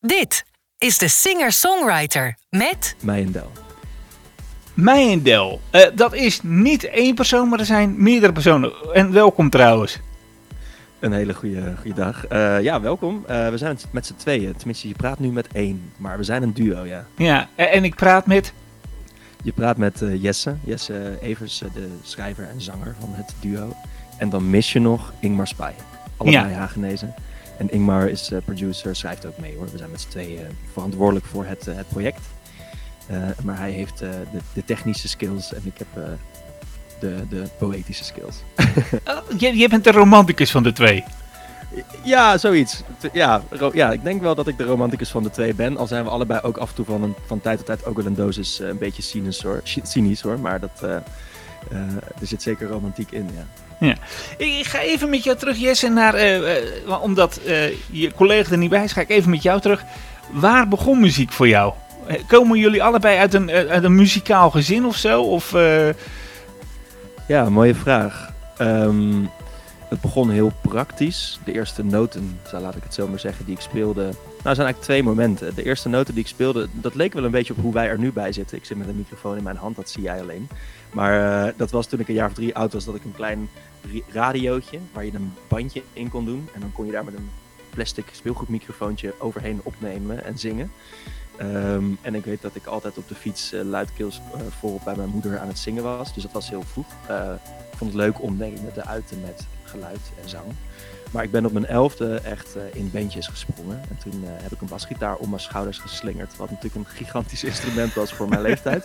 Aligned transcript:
Dit 0.00 0.44
is 0.78 0.98
de 0.98 1.08
singer-songwriter 1.08 2.36
met 2.50 2.96
Meijendel. 3.00 3.52
Meijendel. 4.74 5.60
Eh, 5.70 5.86
dat 5.94 6.14
is 6.14 6.40
niet 6.42 6.84
één 6.84 7.14
persoon, 7.14 7.48
maar 7.48 7.58
er 7.58 7.64
zijn 7.66 8.02
meerdere 8.02 8.32
personen. 8.32 8.72
En 8.92 9.12
welkom 9.12 9.50
trouwens. 9.50 9.98
Een 11.00 11.12
hele 11.12 11.34
goede, 11.34 11.74
goede 11.80 11.94
dag. 12.00 12.26
Eh, 12.26 12.60
ja, 12.60 12.80
welkom. 12.80 13.24
Eh, 13.26 13.48
we 13.48 13.58
zijn 13.58 13.78
met 13.90 14.06
z'n 14.06 14.14
tweeën. 14.16 14.56
Tenminste, 14.56 14.88
je 14.88 14.94
praat 14.94 15.18
nu 15.18 15.32
met 15.32 15.48
één. 15.52 15.92
Maar 15.96 16.16
we 16.18 16.24
zijn 16.24 16.42
een 16.42 16.52
duo, 16.52 16.84
ja. 16.84 17.06
Ja, 17.16 17.48
en 17.54 17.70
en 17.70 17.84
ik 17.84 17.94
praat 17.94 18.26
met... 18.26 18.52
Je 19.42 19.52
praat 19.52 19.76
met 19.76 20.02
eh, 20.02 20.22
Jesse. 20.22 20.56
Jesse 20.64 21.18
Evers, 21.20 21.58
de 21.74 21.88
schrijver 22.02 22.48
en 22.48 22.60
zanger 22.60 22.94
van 23.00 23.08
het 23.12 23.32
duo. 23.40 23.72
En 24.16 24.28
dan 24.30 24.50
mis 24.50 24.72
je 24.72 24.80
nog 24.80 25.12
Ingmar 25.20 25.46
Spij. 25.46 25.74
Allebei 26.16 26.48
Ja. 26.50 26.58
Hagenezen. 26.58 27.14
En 27.58 27.70
Ingmar 27.70 28.08
is 28.08 28.30
eh, 28.30 28.38
producer, 28.44 28.96
schrijft 28.96 29.26
ook 29.26 29.38
mee 29.38 29.56
hoor. 29.56 29.70
We 29.70 29.78
zijn 29.78 29.90
met 29.90 30.00
z'n 30.00 30.08
tweeën 30.08 30.46
verantwoordelijk 30.72 31.26
voor 31.26 31.44
het, 31.44 31.66
eh, 31.66 31.76
het 31.76 31.88
project. 31.88 32.20
Eh, 33.06 33.16
maar 33.44 33.58
hij 33.58 33.70
heeft 33.70 33.98
de, 33.98 34.24
de 34.52 34.64
technische 34.64 35.08
skills 35.08 35.54
en 35.54 35.62
ik 35.64 35.78
heb 35.78 36.18
de, 37.00 37.28
de 37.28 37.44
poëtische 37.58 38.04
skills. 38.04 38.36
Oh, 39.04 39.38
je, 39.38 39.56
je 39.56 39.68
bent 39.68 39.84
de 39.84 39.90
romanticus 39.90 40.50
van 40.50 40.62
de 40.62 40.72
twee. 40.72 41.04
Ja, 42.04 42.38
zoiets. 42.38 42.82
Ja, 43.12 43.42
ja, 43.72 43.92
ik 43.92 44.02
denk 44.02 44.22
wel 44.22 44.34
dat 44.34 44.46
ik 44.46 44.58
de 44.58 44.64
romanticus 44.64 45.10
van 45.10 45.22
de 45.22 45.30
twee 45.30 45.54
ben. 45.54 45.76
Al 45.76 45.86
zijn 45.86 46.04
we 46.04 46.10
allebei 46.10 46.40
ook 46.42 46.56
af 46.56 46.68
en 46.68 46.74
toe 46.74 46.84
van, 46.84 47.02
een, 47.02 47.14
van 47.26 47.40
tijd 47.40 47.56
tot 47.56 47.66
tijd 47.66 47.84
ook 47.84 47.96
wel 47.96 48.06
een 48.06 48.14
dosis 48.14 48.58
een 48.58 48.78
beetje 48.78 49.02
cynisch 49.02 49.42
hoor. 49.42 49.60
Cynisch, 49.82 50.20
hoor. 50.20 50.40
Maar 50.40 50.60
dat, 50.60 51.02
eh, 51.70 51.78
er 52.20 52.26
zit 52.26 52.42
zeker 52.42 52.68
romantiek 52.68 53.10
in, 53.10 53.30
ja. 53.80 53.94
Ik, 54.36 54.58
ik 54.58 54.66
ga 54.66 54.80
even 54.80 55.10
met 55.10 55.24
jou 55.24 55.36
terug, 55.36 55.58
Jesse, 55.58 55.88
naar... 55.88 56.14
eh, 56.14 57.02
omdat 57.02 57.40
je 57.90 58.12
collega 58.14 58.50
er 58.50 58.58
niet 58.58 58.70
bij 58.70 58.84
is, 58.84 58.92
ga 58.92 59.00
ik 59.00 59.10
even 59.10 59.30
met 59.30 59.42
jou 59.42 59.60
terug. 59.60 59.84
Waar 60.30 60.68
begon 60.68 61.00
muziek 61.00 61.32
voor 61.32 61.48
jou? 61.48 61.72
Komen 62.26 62.58
jullie 62.58 62.82
allebei 62.82 63.18
uit 63.18 63.34
een, 63.34 63.50
uit 63.50 63.84
een 63.84 63.94
muzikaal 63.94 64.50
gezin 64.50 64.86
of 64.86 64.96
zo? 64.96 65.22
Of, 65.22 65.54
Ja, 67.26 67.50
mooie 67.50 67.74
vraag. 67.74 68.32
Ehm, 68.58 69.24
het 69.88 70.00
begon 70.00 70.30
heel 70.30 70.52
praktisch. 70.60 71.38
De 71.44 71.52
eerste 71.52 71.84
noten, 71.84 72.38
laat 72.52 72.76
ik 72.76 72.82
het 72.82 72.94
zo 72.94 73.08
maar 73.08 73.18
zeggen, 73.18 73.44
die 73.44 73.54
ik 73.54 73.60
speelde. 73.60 74.02
Nou, 74.02 74.12
er 74.48 74.54
zijn 74.54 74.66
eigenlijk 74.66 74.80
twee 74.80 75.02
momenten. 75.02 75.54
De 75.54 75.62
eerste 75.64 75.88
noten 75.88 76.14
die 76.14 76.22
ik 76.22 76.28
speelde, 76.28 76.68
dat 76.72 76.94
leek 76.94 77.12
wel 77.12 77.24
een 77.24 77.30
beetje 77.30 77.52
op 77.52 77.62
hoe 77.62 77.72
wij 77.72 77.88
er 77.88 77.98
nu 77.98 78.12
bij 78.12 78.32
zitten. 78.32 78.56
Ik 78.56 78.64
zit 78.64 78.76
met 78.76 78.88
een 78.88 78.96
microfoon 78.96 79.36
in 79.36 79.42
mijn 79.42 79.56
hand, 79.56 79.76
dat 79.76 79.90
zie 79.90 80.02
jij 80.02 80.20
alleen. 80.20 80.48
Maar 80.92 81.46
eh, 81.46 81.52
dat 81.56 81.70
was 81.70 81.86
toen 81.86 82.00
ik 82.00 82.08
een 82.08 82.14
jaar 82.14 82.28
of 82.28 82.34
drie 82.34 82.54
oud 82.54 82.72
was, 82.72 82.84
dat 82.84 82.94
ik 82.94 83.04
een 83.04 83.14
klein 83.14 83.48
radiootje, 84.08 84.78
waar 84.92 85.04
je 85.04 85.14
een 85.14 85.32
bandje 85.48 85.82
in 85.92 86.10
kon 86.10 86.24
doen. 86.24 86.48
En 86.54 86.60
dan 86.60 86.72
kon 86.72 86.86
je 86.86 86.92
daar 86.92 87.04
met 87.04 87.14
een 87.14 87.30
plastic 87.70 88.08
speelgoedmicrofoontje 88.12 89.14
overheen 89.18 89.60
opnemen 89.62 90.24
en 90.24 90.38
zingen. 90.38 90.72
Ehm, 91.36 91.84
en 92.00 92.14
ik 92.14 92.24
weet 92.24 92.42
dat 92.42 92.54
ik 92.54 92.66
altijd 92.66 92.98
op 92.98 93.08
de 93.08 93.14
fiets 93.14 93.52
eh, 93.52 93.62
luidkeels 93.62 94.20
eh, 94.34 94.40
voorop 94.58 94.84
bij 94.84 94.96
mijn 94.96 95.08
moeder 95.08 95.38
aan 95.38 95.48
het 95.48 95.58
zingen 95.58 95.82
was. 95.82 96.14
Dus 96.14 96.22
dat 96.22 96.32
was 96.32 96.48
heel 96.48 96.62
vroeg. 96.62 96.92
Ik 97.72 97.84
vond 97.84 97.92
het 97.92 98.00
leuk 98.00 98.22
om 98.22 98.38
denk 98.38 98.56
ik, 98.56 98.62
me 98.62 98.72
te 98.72 98.84
uiten 98.84 99.20
met 99.20 99.46
geluid 99.64 100.00
en 100.22 100.28
zang. 100.28 100.46
Maar 101.10 101.24
ik 101.24 101.30
ben 101.30 101.46
op 101.46 101.52
mijn 101.52 101.66
elfde 101.66 102.20
echt 102.20 102.56
eh, 102.56 102.62
in 102.72 102.90
bandjes 102.90 103.26
gesprongen. 103.26 103.80
En 103.90 103.96
toen 103.98 104.24
eh, 104.24 104.30
heb 104.42 104.52
ik 104.52 104.60
een 104.60 104.68
basgitaar 104.68 105.16
om 105.16 105.28
mijn 105.28 105.40
schouders 105.40 105.78
geslingerd. 105.78 106.36
Wat 106.36 106.50
natuurlijk 106.50 106.74
een 106.74 106.96
gigantisch 106.96 107.44
instrument 107.52 107.94
was 107.94 108.12
voor 108.12 108.28
mijn 108.28 108.42
leeftijd. 108.42 108.84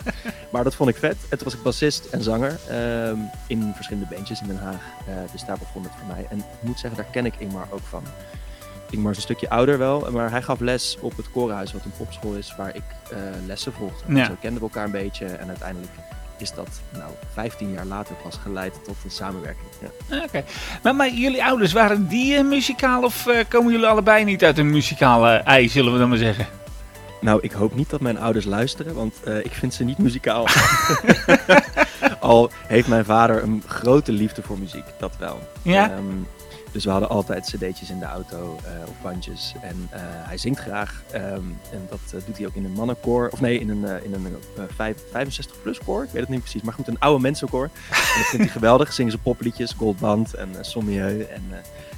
Maar 0.52 0.64
dat 0.64 0.74
vond 0.74 0.90
ik 0.90 0.96
vet. 0.96 1.16
En 1.28 1.38
toen 1.38 1.44
was 1.44 1.54
ik 1.54 1.62
bassist 1.62 2.04
en 2.04 2.22
zanger 2.22 2.58
ehm, 2.68 3.18
in 3.46 3.72
verschillende 3.74 4.14
bandjes 4.14 4.40
in 4.40 4.46
Den 4.46 4.58
Haag. 4.58 4.82
Eh, 5.06 5.14
dus 5.32 5.44
daar 5.44 5.58
begon 5.58 5.82
het 5.82 5.92
voor 5.98 6.06
mij. 6.06 6.26
En 6.30 6.38
ik 6.38 6.44
moet 6.60 6.78
zeggen, 6.78 7.02
daar 7.02 7.10
ken 7.10 7.26
ik 7.26 7.34
Ingmar 7.38 7.66
ook 7.70 7.80
van. 7.88 8.02
Ingmar 8.90 9.10
is 9.10 9.16
een 9.16 9.22
stukje 9.22 9.50
ouder 9.50 9.78
wel, 9.78 10.10
maar 10.10 10.30
hij 10.30 10.42
gaf 10.42 10.60
les 10.60 10.98
op 11.00 11.16
het 11.16 11.30
Korenhuis, 11.30 11.72
wat 11.72 11.84
een 11.84 11.92
popschool 11.96 12.34
is, 12.34 12.54
waar 12.56 12.76
ik 12.76 12.82
eh, 13.10 13.18
lessen 13.46 13.72
volgde. 13.72 14.14
Ja. 14.14 14.24
Zo 14.24 14.36
kenden 14.40 14.60
we 14.60 14.66
elkaar 14.66 14.84
een 14.84 14.90
beetje 14.90 15.26
en 15.26 15.48
uiteindelijk 15.48 15.92
is 16.38 16.52
dat 16.52 16.68
nou 16.92 17.10
15 17.32 17.70
jaar 17.72 17.84
later 17.84 18.14
pas 18.22 18.38
geleid 18.42 18.74
tot 18.84 18.96
een 19.04 19.10
samenwerking. 19.10 19.66
Ja. 19.80 20.22
Oké. 20.22 20.44
Maar, 20.82 20.94
maar 20.94 21.10
jullie 21.10 21.44
ouders, 21.44 21.72
waren 21.72 22.08
die 22.08 22.36
eh, 22.36 22.44
muzikaal 22.44 23.02
of 23.02 23.26
eh, 23.26 23.44
komen 23.48 23.72
jullie 23.72 23.86
allebei 23.86 24.24
niet 24.24 24.44
uit 24.44 24.58
een 24.58 24.70
muzikale 24.70 25.28
ei, 25.28 25.68
zullen 25.68 25.92
we 25.92 25.98
dan 25.98 26.08
maar 26.08 26.18
zeggen? 26.18 26.46
Nou, 27.20 27.38
ik 27.42 27.52
hoop 27.52 27.74
niet 27.74 27.90
dat 27.90 28.00
mijn 28.00 28.18
ouders 28.18 28.44
luisteren, 28.44 28.94
want 28.94 29.22
eh, 29.24 29.38
ik 29.38 29.52
vind 29.52 29.74
ze 29.74 29.84
niet 29.84 29.98
muzikaal. 29.98 30.46
Al 32.20 32.50
heeft 32.66 32.88
mijn 32.88 33.04
vader 33.04 33.42
een 33.42 33.62
grote 33.66 34.12
liefde 34.12 34.42
voor 34.42 34.58
muziek, 34.58 34.84
dat 34.98 35.16
wel. 35.18 35.38
Ja? 35.62 35.90
Ehm, 35.90 36.04
dus 36.74 36.84
we 36.84 36.90
hadden 36.90 37.08
altijd 37.08 37.44
cd'tjes 37.56 37.90
in 37.90 37.98
de 37.98 38.04
auto 38.04 38.58
eh, 38.64 38.70
of 38.88 38.94
bandjes. 39.02 39.54
En 39.60 39.88
eh, 39.90 40.00
hij 40.04 40.38
zingt 40.38 40.60
graag. 40.60 41.02
ehm, 41.10 41.24
en 41.72 41.86
dat 41.90 41.98
eh, 42.14 42.20
doet 42.26 42.36
hij 42.38 42.46
ook 42.46 42.54
in 42.54 42.64
een 42.64 42.72
mannenkoor. 42.72 43.28
Of 43.32 43.40
nee, 43.40 43.58
in 43.60 43.68
een, 43.68 44.04
in 44.04 44.14
een 44.14 44.26
eh, 44.56 44.62
vijf- 44.74 45.02
65-plus 45.12 45.78
koor. 45.84 46.02
Ik 46.02 46.10
weet 46.10 46.20
het 46.20 46.30
niet 46.30 46.40
precies. 46.40 46.62
Maar 46.62 46.74
goed, 46.74 46.88
een 46.88 46.98
oude 46.98 47.20
mensenkoor. 47.22 47.64
En 47.64 47.70
dat 47.90 48.26
vindt 48.26 48.44
hij 48.44 48.54
geweldig. 48.60 48.92
Zingen 48.92 49.12
ze 49.12 49.18
popliedjes, 49.18 49.72
Goldband 49.72 50.34
en 50.34 50.48
uh, 50.50 50.56
Sommieu. 50.60 51.22
En 51.22 51.42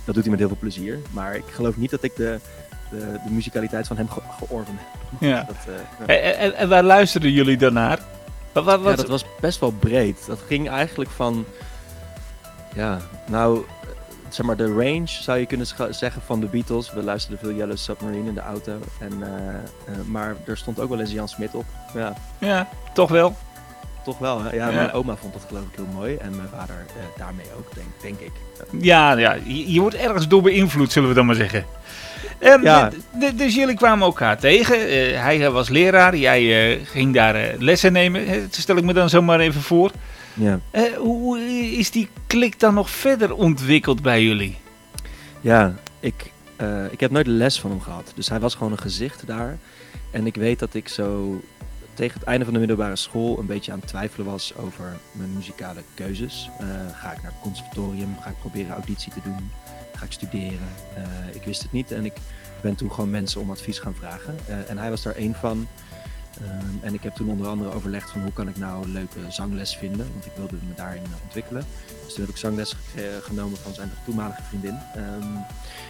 dat 0.04 0.14
doet 0.14 0.22
hij 0.22 0.30
met 0.30 0.38
heel 0.38 0.48
veel 0.48 0.56
plezier. 0.60 0.98
Maar 1.10 1.34
ik 1.36 1.44
geloof 1.50 1.76
niet 1.76 1.90
dat 1.90 2.02
ik 2.02 2.16
de, 2.16 2.40
de, 2.90 2.98
de 3.24 3.30
muzikaliteit 3.30 3.86
van 3.86 3.96
hem 3.96 4.08
ge 4.08 4.20
georven 4.46 4.78
heb. 4.78 5.20
Ja. 5.20 5.42
Dat, 5.46 5.56
eh, 5.74 6.06
ja. 6.06 6.14
En, 6.22 6.38
en, 6.38 6.54
en 6.54 6.68
waar 6.68 6.82
luisterden 6.82 7.30
jullie 7.32 7.56
dan 7.56 7.72
naar? 7.72 7.98
Wat, 8.52 8.64
wat, 8.64 8.74
Ja, 8.78 8.84
wat- 8.84 8.96
dat 8.96 9.08
was 9.08 9.24
best 9.40 9.60
wel 9.60 9.70
breed. 9.70 10.26
Dat 10.26 10.38
ging 10.46 10.68
eigenlijk 10.68 11.10
van, 11.10 11.44
ja, 12.74 12.98
nou, 13.26 13.64
zeg 14.36 14.46
maar 14.46 14.56
de 14.56 14.72
range 14.72 15.06
zou 15.06 15.38
je 15.38 15.46
kunnen 15.46 15.66
zeggen 15.90 16.22
van 16.26 16.40
de 16.40 16.46
Beatles. 16.46 16.92
We 16.92 17.02
luisterden 17.02 17.38
veel 17.38 17.52
Yellow 17.52 17.76
Submarine 17.76 18.28
in 18.28 18.34
de 18.34 18.40
auto. 18.40 18.72
En, 19.00 19.12
eh, 19.22 19.54
eh, 19.94 20.00
maar 20.06 20.34
er 20.46 20.56
stond 20.56 20.80
ook 20.80 20.88
wel 20.88 21.00
eens 21.00 21.12
Jan 21.12 21.28
Smit 21.28 21.54
op. 21.54 21.64
Ja, 21.94 22.12
Ja, 22.38 22.68
toch 22.94 23.10
wel. 23.10 23.36
toch 24.04 24.18
wel. 24.18 24.42
Hè? 24.42 24.54
Ja, 24.54 24.68
Ja. 24.68 24.74
mijn 24.74 24.92
oma 24.92 25.16
vond 25.16 25.32
dat 25.32 25.42
geloof 25.48 25.62
ik 25.62 25.76
heel 25.76 25.86
mooi. 25.94 26.16
En 26.16 26.36
mijn 26.36 26.48
vader 26.56 26.74
eh, 26.88 27.18
daarmee 27.18 27.46
ook, 27.58 27.74
denk, 27.74 27.86
denk 28.02 28.20
ik. 28.20 28.32
Ja, 28.84 29.12
ja 29.16 29.36
je, 29.44 29.72
je 29.72 29.80
wordt 29.80 29.96
ergens 29.96 30.28
door 30.28 30.42
beïnvloed, 30.42 30.92
zullen 30.92 31.08
we 31.08 31.14
dan 31.14 31.26
maar 31.26 31.34
zeggen. 31.34 31.64
Ehm, 32.38 32.62
Ja. 32.62 32.90
dus 33.34 33.54
jullie 33.54 33.76
kwamen 33.76 34.06
elkaar 34.06 34.38
tegen. 34.38 34.78
Hij 35.22 35.50
was 35.50 35.68
leraar, 35.68 36.16
jij 36.16 36.78
ging 36.84 37.14
daar 37.14 37.54
lessen 37.58 37.92
nemen. 37.92 38.48
Stel 38.50 38.76
ik 38.76 38.84
me 38.84 38.92
dan 38.92 39.08
zomaar 39.08 39.40
even 39.40 39.62
voor. 39.62 39.90
Ja. 40.36 40.60
Eh, 40.70 40.92
hoe 40.96 41.40
is 41.78 41.90
die 41.90 42.08
klik 42.26 42.60
dan 42.60 42.74
nog 42.74 42.90
verder 42.90 43.34
ontwikkeld 43.34 44.02
bij 44.02 44.22
jullie? 44.22 44.58
Ja, 45.40 45.74
ik, 46.00 46.32
eh, 46.56 46.92
ik 46.92 47.00
heb 47.00 47.10
nooit 47.10 47.26
les 47.26 47.60
van 47.60 47.70
hem 47.70 47.80
gehad. 47.80 48.12
Dus 48.14 48.28
hij 48.28 48.40
was 48.40 48.54
gewoon 48.54 48.72
een 48.72 48.78
gezicht 48.78 49.26
daar. 49.26 49.58
En 50.10 50.26
ik 50.26 50.34
weet 50.34 50.58
dat 50.58 50.74
ik 50.74 50.88
zo 50.88 51.40
tegen 51.94 52.18
het 52.18 52.28
einde 52.28 52.44
van 52.44 52.54
de 52.54 52.60
middelbare 52.60 52.96
school 52.96 53.38
een 53.38 53.46
beetje 53.46 53.72
aan 53.72 53.78
het 53.78 53.88
twijfelen 53.88 54.26
was 54.26 54.56
over 54.56 54.96
mijn 55.12 55.32
muzikale 55.32 55.82
keuzes. 55.94 56.50
Eh, 56.58 56.66
ga 56.92 57.12
ik 57.12 57.22
naar 57.22 57.32
het 57.32 57.40
conservatorium? 57.42 58.16
Ga 58.20 58.30
ik 58.30 58.38
proberen 58.40 58.72
auditie 58.72 59.12
te 59.12 59.20
doen? 59.24 59.50
Ga 59.94 60.04
ik 60.04 60.12
studeren? 60.12 60.68
Ik 61.32 61.42
wist 61.42 61.62
het 61.62 61.72
niet 61.72 61.92
en 61.92 62.04
ik 62.04 62.16
ben 62.60 62.74
toen 62.74 62.92
gewoon 62.92 63.10
mensen 63.10 63.40
om 63.40 63.50
advies 63.50 63.78
gaan 63.78 63.94
vragen. 63.94 64.36
En 64.68 64.78
hij 64.78 64.90
was 64.90 65.02
daar 65.02 65.14
één 65.14 65.34
van. 65.34 65.66
Ehm, 66.42 66.66
en 66.84 66.94
ik 66.94 67.02
heb 67.02 67.14
toen 67.14 67.28
onder 67.30 67.46
andere 67.46 67.72
overlegd 67.72 68.10
van 68.10 68.20
hoe 68.22 68.32
kan 68.32 68.48
ik 68.48 68.56
nou 68.56 68.84
een 68.84 68.92
leuke 68.92 69.18
zangles 69.28 69.76
vinden, 69.76 70.06
want 70.12 70.26
ik 70.26 70.32
wilde 70.36 70.54
me 70.68 70.74
daarin 70.74 71.02
eh, 71.02 71.22
ontwikkelen. 71.24 71.64
Dus 72.04 72.14
toen 72.14 72.24
heb 72.24 72.32
ik 72.34 72.40
zangles 72.40 72.76
ge- 72.94 73.18
genomen 73.22 73.58
van 73.58 73.74
zijn 73.74 73.90
toenmalige 74.04 74.42
vriendin. 74.42 74.78
Ehm, 74.94 75.22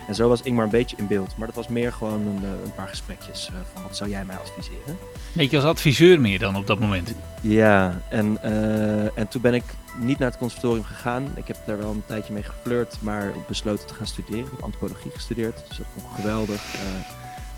en 0.08 0.14
zo 0.14 0.28
was 0.28 0.42
Ingmar 0.42 0.64
een 0.64 0.70
beetje 0.70 0.96
in 0.96 1.06
beeld, 1.06 1.36
maar 1.36 1.46
dat 1.46 1.56
was 1.56 1.68
meer 1.68 1.92
gewoon 1.92 2.26
een, 2.26 2.44
eh, 2.44 2.50
een 2.64 2.74
paar 2.74 2.88
gesprekjes 2.88 3.48
eh, 3.48 3.54
van 3.72 3.82
wat 3.82 3.96
zou 3.96 4.10
jij 4.10 4.24
mij 4.24 4.36
adviseren? 4.36 4.96
Beetje 5.32 5.56
als 5.56 5.66
adviseur 5.66 6.20
meer 6.20 6.38
dan 6.38 6.56
op 6.56 6.66
dat 6.66 6.78
moment. 6.78 7.12
Ja, 7.40 8.00
en, 8.08 8.42
eh, 8.42 9.18
en 9.18 9.28
toen 9.28 9.40
ben 9.42 9.54
ik 9.54 9.64
niet 9.98 10.18
naar 10.18 10.28
het 10.30 10.38
conservatorium 10.38 10.84
gegaan. 10.84 11.32
Ik 11.34 11.46
heb 11.46 11.56
daar 11.66 11.78
wel 11.78 11.90
een 11.90 12.02
tijdje 12.06 12.32
mee 12.32 12.42
geflirt, 12.42 12.96
maar 13.00 13.32
besloten 13.48 13.86
te 13.86 13.94
gaan 13.94 14.06
studeren. 14.06 14.44
Ik 14.44 14.50
heb 14.50 14.62
antropologie 14.62 15.10
gestudeerd, 15.14 15.64
dus 15.68 15.76
dat 15.76 15.86
vond 15.94 16.06
ik 16.06 16.20
geweldig. 16.20 16.74
eh 16.74 16.80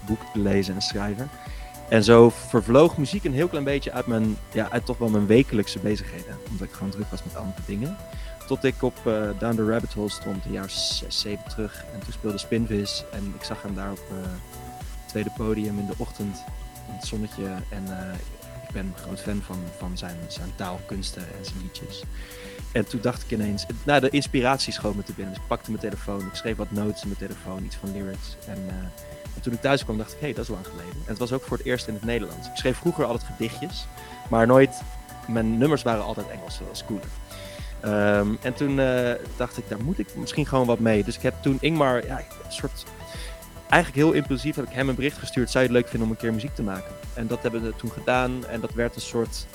boek 0.06 0.20
lezen 0.34 0.74
en 0.74 0.80
schrijven. 0.80 1.28
En 1.88 2.04
zo 2.04 2.30
vervloog 2.30 2.96
muziek 2.96 3.24
een 3.24 3.34
heel 3.34 3.48
klein 3.48 3.64
beetje 3.64 3.92
uit 3.92 4.06
mijn, 4.06 4.36
ja, 4.52 4.70
uit 4.70 4.86
toch 4.86 4.98
wel 4.98 5.08
mijn 5.08 5.26
wekelijkse 5.26 5.78
bezigheden. 5.78 6.38
Omdat 6.50 6.66
ik 6.66 6.74
gewoon 6.74 6.90
druk 6.90 7.10
was 7.10 7.24
met 7.24 7.36
andere 7.36 7.62
dingen. 7.66 7.96
Tot 8.46 8.64
ik 8.64 8.82
op 8.82 8.96
eh, 9.06 9.28
Down 9.38 9.56
the 9.56 9.66
Rabbit 9.66 9.92
Hole 9.92 10.10
stond, 10.10 10.44
een 10.44 10.52
jaar 10.52 10.70
6, 10.70 11.20
7 11.20 11.48
terug. 11.48 11.84
En 11.92 12.00
toen 12.00 12.12
speelde 12.12 12.38
Spinvis. 12.38 13.04
En 13.12 13.34
ik 13.36 13.44
zag 13.44 13.62
hem 13.62 13.74
daar 13.74 13.90
op 13.90 14.04
eh, 14.10 14.16
het 14.80 15.08
tweede 15.08 15.30
podium 15.36 15.78
in 15.78 15.86
de 15.86 15.94
ochtend. 15.96 16.44
In 16.88 16.94
het 16.94 17.06
zonnetje. 17.06 17.46
En 17.70 17.84
eh, 17.86 18.14
ik 18.68 18.74
ben 18.74 18.86
een 18.86 19.02
groot 19.02 19.20
fan 19.20 19.42
van, 19.42 19.58
van 19.78 19.98
zijn, 19.98 20.16
zijn 20.26 20.52
taalkunsten 20.54 21.22
en 21.22 21.44
zijn 21.44 21.60
liedjes. 21.62 22.02
En 22.72 22.88
toen 22.88 23.00
dacht 23.00 23.22
ik 23.22 23.30
ineens, 23.30 23.66
nou 23.84 24.00
de 24.00 24.10
inspiratie 24.10 24.72
schoot 24.72 24.94
me 24.94 25.02
te 25.02 25.12
binnen. 25.12 25.34
Dus 25.34 25.42
ik 25.42 25.48
pakte 25.48 25.70
mijn 25.70 25.82
telefoon, 25.82 26.20
ik 26.20 26.34
schreef 26.34 26.56
wat 26.56 26.70
notes 26.70 27.02
in 27.02 27.08
mijn 27.08 27.20
telefoon, 27.20 27.64
iets 27.64 27.76
van 27.76 27.92
lyrics. 27.92 28.36
En, 28.46 28.68
en 29.38 29.44
toen 29.44 29.52
ik 29.52 29.60
thuis 29.60 29.84
kwam 29.84 29.96
dacht 29.96 30.12
ik, 30.12 30.18
hé, 30.18 30.24
hey, 30.24 30.34
dat 30.34 30.44
is 30.44 30.50
lang 30.50 30.66
geleden. 30.66 30.92
En 30.92 31.08
het 31.10 31.18
was 31.18 31.32
ook 31.32 31.42
voor 31.42 31.56
het 31.56 31.66
eerst 31.66 31.86
in 31.86 31.94
het 31.94 32.04
Nederlands. 32.04 32.46
Ik 32.46 32.56
schreef 32.56 32.76
vroeger 32.76 33.04
altijd 33.04 33.30
gedichtjes, 33.36 33.86
maar 34.28 34.46
nooit, 34.46 34.82
mijn 35.26 35.58
nummers 35.58 35.82
waren 35.82 36.04
altijd 36.04 36.28
Engels, 36.28 36.58
dat 36.58 36.68
was 36.68 36.84
cooler. 36.84 37.06
Ehm, 37.80 38.34
en 38.42 38.54
toen 38.54 38.80
eh, 38.80 39.12
dacht 39.36 39.58
ik, 39.58 39.68
daar 39.68 39.82
moet 39.82 39.98
ik 39.98 40.14
misschien 40.16 40.46
gewoon 40.46 40.66
wat 40.66 40.78
mee. 40.78 41.04
Dus 41.04 41.16
ik 41.16 41.22
heb 41.22 41.34
toen 41.40 41.58
Ingmar 41.60 42.06
ja, 42.06 42.18
een 42.18 42.52
soort 42.52 42.84
eigenlijk 43.68 44.04
heel 44.04 44.12
impulsief 44.12 44.56
heb 44.56 44.66
ik 44.66 44.72
hem 44.72 44.88
een 44.88 44.94
bericht 44.94 45.18
gestuurd. 45.18 45.50
Zou 45.50 45.64
je 45.64 45.70
het 45.70 45.80
leuk 45.80 45.88
vinden 45.88 46.08
om 46.08 46.14
een 46.14 46.20
keer 46.20 46.32
muziek 46.32 46.54
te 46.54 46.62
maken? 46.62 46.94
En 47.14 47.26
dat 47.26 47.42
hebben 47.42 47.62
we 47.62 47.76
toen 47.76 47.90
gedaan. 47.90 48.46
En 48.46 48.60
dat 48.60 48.72
werd 48.72 48.94
een 48.94 49.00
soort 49.00 49.46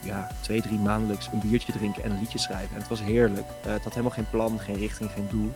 ja, 0.00 0.28
twee, 0.40 0.62
drie 0.62 0.78
maandelijks 0.78 1.28
een 1.32 1.40
biertje 1.48 1.72
drinken 1.72 2.02
en 2.02 2.10
een 2.10 2.18
liedje 2.18 2.38
schrijven. 2.38 2.74
En 2.74 2.80
het 2.80 2.88
was 2.88 3.02
heerlijk. 3.02 3.46
Uh, 3.66 3.72
het 3.72 3.84
had 3.84 3.94
helemaal 3.94 4.16
geen 4.16 4.30
plan, 4.30 4.60
geen 4.60 4.76
richting, 4.76 5.10
geen 5.10 5.28
doel. 5.30 5.52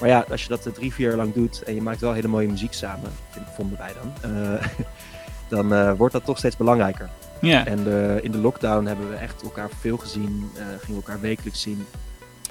Maar 0.00 0.08
ja, 0.08 0.24
als 0.30 0.42
je 0.42 0.48
dat 0.48 0.74
drie, 0.74 0.92
vier 0.92 1.08
jaar 1.08 1.16
lang 1.16 1.34
doet 1.34 1.62
en 1.62 1.74
je 1.74 1.82
maakt 1.82 2.00
wel 2.00 2.12
hele 2.12 2.28
mooie 2.28 2.48
muziek 2.48 2.72
samen, 2.72 3.10
vonden 3.54 3.78
wij 3.78 3.92
dan, 4.00 4.32
uh, 4.32 4.62
dan 5.48 5.72
uh, 5.72 5.92
wordt 5.92 6.12
dat 6.12 6.24
toch 6.24 6.38
steeds 6.38 6.56
belangrijker. 6.56 7.08
Ja. 7.40 7.66
En 7.66 7.84
de, 7.84 8.18
in 8.22 8.30
de 8.30 8.38
lockdown 8.38 8.86
hebben 8.86 9.10
we 9.10 9.16
echt 9.16 9.42
elkaar 9.42 9.68
veel 9.80 9.96
gezien, 9.96 10.50
gingen 10.80 11.02
elkaar 11.02 11.20
wekelijks 11.20 11.60
zien. 11.60 11.86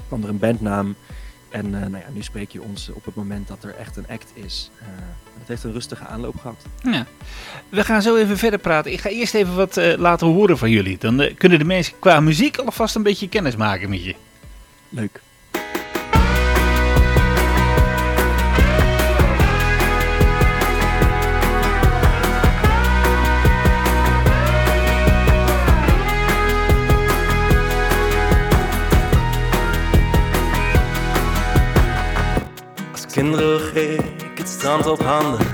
kwam 0.08 0.24
er 0.24 0.30
een 0.30 0.40
bandnaam. 0.40 0.96
En 1.50 1.70
nou 1.70 1.92
ja, 1.92 2.10
nu 2.14 2.22
spreek 2.22 2.52
je 2.52 2.62
ons 2.62 2.90
op 2.90 3.06
het 3.06 3.16
moment 3.16 3.48
dat 3.48 3.64
er 3.64 3.76
echt 3.76 3.98
een 3.98 4.08
act 4.08 4.32
is. 4.34 4.72
Het 5.40 5.48
heeft 5.48 5.64
een 5.64 5.72
rustige 5.72 6.06
aanloop 6.06 6.38
gehad. 6.40 6.66
Ja. 6.84 7.06
We 7.70 7.84
gaan 7.84 8.02
zo 8.02 8.16
even 8.16 8.38
verder 8.38 8.60
praten. 8.60 8.92
Ik 8.92 9.00
ga 9.00 9.10
eerst 9.10 9.34
even 9.34 9.56
wat 9.56 9.76
laten 9.98 10.28
horen 10.28 10.58
van 10.58 10.70
jullie. 10.70 10.98
Dan 10.98 11.30
kunnen 11.38 11.60
de 11.60 11.66
mensen 11.66 11.94
qua 12.00 12.20
muziek 12.20 12.58
alvast 12.58 12.96
een 12.96 13.04
beetje 13.04 13.30
kennis 13.30 13.56
maken 13.56 13.90
met 13.90 14.04
je. 14.04 14.16
Leuk. 14.90 15.22
Kinderen 33.24 33.60
ging 33.60 34.00
ik 34.00 34.38
het 34.38 34.48
strand 34.48 34.88
op 34.88 35.04
handen. 35.04 35.46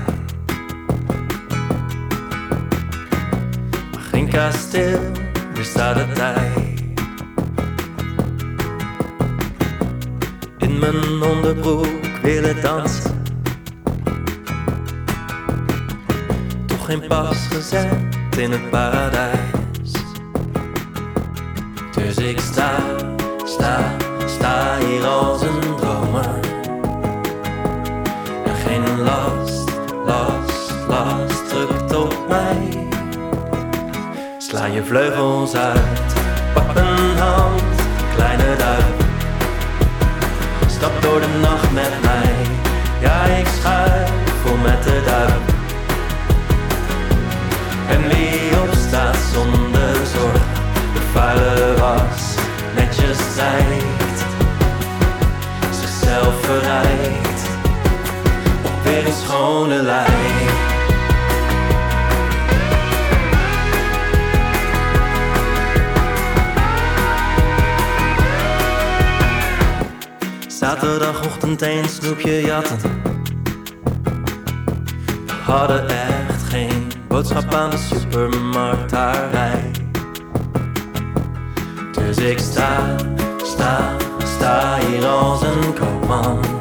Maar 3.92 4.00
geen 4.10 4.28
kasteel, 4.28 5.00
weer 5.54 5.64
staat 5.64 5.96
de 5.96 6.12
tijd. 6.12 6.82
In 10.58 10.78
mijn 10.78 11.22
onderbroek 11.22 12.20
willen 12.22 12.62
dansen. 12.62 13.22
Toch 16.66 16.84
geen 16.84 17.06
pas 17.08 17.46
gezet 17.50 17.88
in 18.38 18.50
het 18.50 18.70
paradijs. 18.70 19.92
Dus 21.94 22.16
ik 22.16 22.40
sta, 22.40 22.76
sta, 23.44 23.96
sta 24.26 24.78
hier 24.78 25.04
als 25.06 25.42
een 25.42 25.73
last, 28.96 29.70
last, 30.06 30.72
last 30.88 31.48
drukt 31.48 31.94
op 31.94 32.28
mij. 32.28 32.88
Sla 34.38 34.64
je 34.64 34.84
vleugels 34.84 35.54
uit, 35.54 36.14
pak 36.54 36.76
een 36.76 37.18
hand, 37.18 37.62
kleine 38.14 38.56
duif. 38.56 38.94
Stap 40.66 41.02
door 41.02 41.20
de 41.20 41.38
nacht 41.40 41.72
met 41.72 41.92
mij, 42.02 42.34
ja 43.00 43.24
ik 43.24 43.46
schuif 43.46 44.10
vol 44.42 44.56
met 44.56 44.82
de 44.82 45.02
duif. 45.06 45.52
En 47.88 48.08
wie 48.08 48.60
opstaat 48.62 49.16
zonder 49.32 50.06
zorg, 50.14 50.42
de 50.94 51.00
vuile 51.12 51.74
was 51.78 52.34
netjes 52.74 53.18
zijt, 53.34 54.24
zichzelf 55.70 56.34
verrijkt 56.40 57.33
weer 58.94 59.06
een 59.06 59.12
schone 59.12 59.82
lijn. 59.82 60.48
Zaterdagochtend 70.46 71.62
een 71.62 71.88
snoepje 71.88 72.40
jatten. 72.40 72.78
We 75.26 75.32
hadden 75.52 75.88
echt 75.88 76.42
geen 76.42 76.92
boodschap 77.08 77.54
aan 77.54 77.70
de 77.70 77.76
supermarkt 77.76 78.92
rij. 79.32 79.70
Dus 81.92 82.16
ik 82.16 82.38
sta, 82.38 82.96
sta, 83.44 83.96
sta 84.24 84.78
hier 84.78 85.06
als 85.06 85.42
een 85.42 85.74
koopman. 85.74 86.53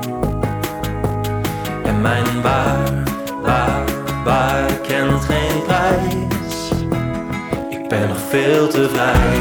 Mijn 2.04 2.42
baar, 2.42 3.04
baar, 3.42 3.84
baar 4.24 4.74
kent 4.74 5.24
geen 5.26 5.64
prijs. 5.64 6.72
Ik 7.70 7.90
ben 7.90 8.08
nog 8.08 8.20
veel 8.30 8.68
te 8.68 8.90
vrij. 8.90 9.40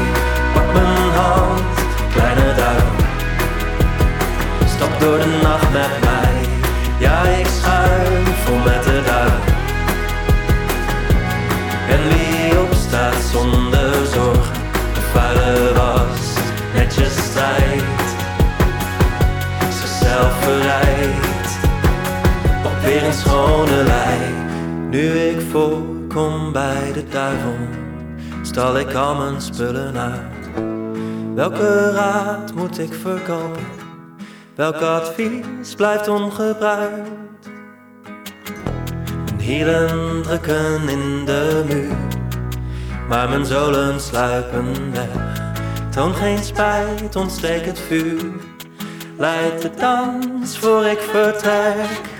Pak 0.53 0.73
mijn 0.73 1.11
hand, 1.11 1.82
Nu 24.93 25.09
ik 25.09 25.41
voorkom 25.51 26.51
bij 26.51 26.91
de 26.93 27.07
duivel, 27.07 27.55
stal 28.41 28.77
ik 28.77 28.93
al 28.93 29.15
mijn 29.15 29.41
spullen 29.41 29.97
uit. 29.97 30.49
Welke 31.35 31.91
raad 31.91 32.53
moet 32.53 32.79
ik 32.79 32.93
verkopen? 32.93 33.63
Welk 34.55 34.75
advies 34.75 35.75
blijft 35.75 36.07
ongebruikt? 36.07 37.09
Mijn 39.25 39.39
hielen 39.39 40.21
drukken 40.21 40.89
in 40.89 41.25
de 41.25 41.63
muur, 41.67 41.97
maar 43.07 43.29
mijn 43.29 43.45
zolen 43.45 43.99
sluipen 43.99 44.91
weg. 44.91 45.41
Toon 45.89 46.13
geen 46.13 46.43
spijt, 46.43 47.15
ontsteek 47.15 47.65
het 47.65 47.79
vuur. 47.79 48.31
Leid 49.17 49.61
de 49.61 49.71
dans 49.77 50.57
voor 50.57 50.85
ik 50.85 50.99
vertrek. 50.99 52.12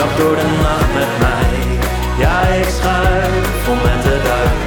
Stap 0.00 0.16
door 0.16 0.36
de 0.36 0.48
nacht 0.62 0.92
met 0.94 1.12
mij. 1.24 1.78
Ja, 2.18 2.40
ik 2.42 2.68
schuif 2.78 3.64
vol 3.64 3.74
met 3.74 4.02
de 4.02 4.16
duim. 4.28 4.58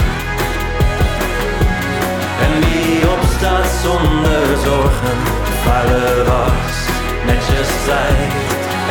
En 2.46 2.54
wie 2.64 3.12
opstaat 3.16 3.68
zonder 3.84 4.46
zorgen, 4.64 5.18
de 5.48 5.56
vuile 5.64 6.24
was 6.24 6.76
netjes 7.26 7.70
tijd. 7.86 8.34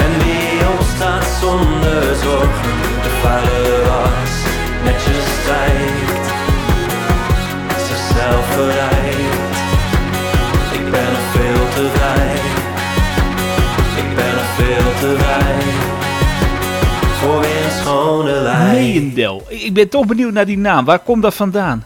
En 0.05 0.13
wie 0.23 0.69
opstaat 0.79 1.27
zonder 1.41 2.15
zorgen, 2.23 2.73
de 3.03 3.11
vuile 3.23 3.62
lijn. 19.03 19.15
Meendel. 19.15 19.43
Ik 19.49 19.75
ben 19.75 19.89
toch 19.89 20.07
benieuwd 20.07 20.33
naar 20.33 20.47
die 20.47 20.59
naam. 20.59 20.85
Waar 20.85 20.99
komt 20.99 21.23
dat 21.23 21.35
vandaan? 21.35 21.85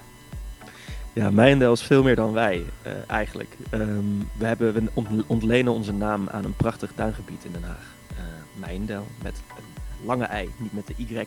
Ja, 1.17 1.31
Meijendel 1.31 1.73
is 1.73 1.83
veel 1.83 2.03
meer 2.03 2.17
dan 2.17 2.33
wij 2.33 2.65
uh, 2.87 2.93
eigenlijk. 3.07 3.57
Um, 3.71 4.29
we, 4.39 4.47
hebben, 4.47 4.75
we 4.75 4.83
ontlenen 5.27 5.73
onze 5.73 5.93
naam 5.93 6.29
aan 6.29 6.45
een 6.45 6.57
prachtig 6.57 6.93
duingebied 6.95 7.45
in 7.45 7.53
Den 7.53 7.63
Haag. 7.63 7.95
Uh, 8.13 8.19
Meijendel 8.53 9.07
met 9.23 9.43
een 9.57 10.07
lange 10.07 10.25
ei, 10.25 10.51
niet 10.57 10.73
met 10.73 10.87
de 10.87 10.95
Y. 10.97 11.27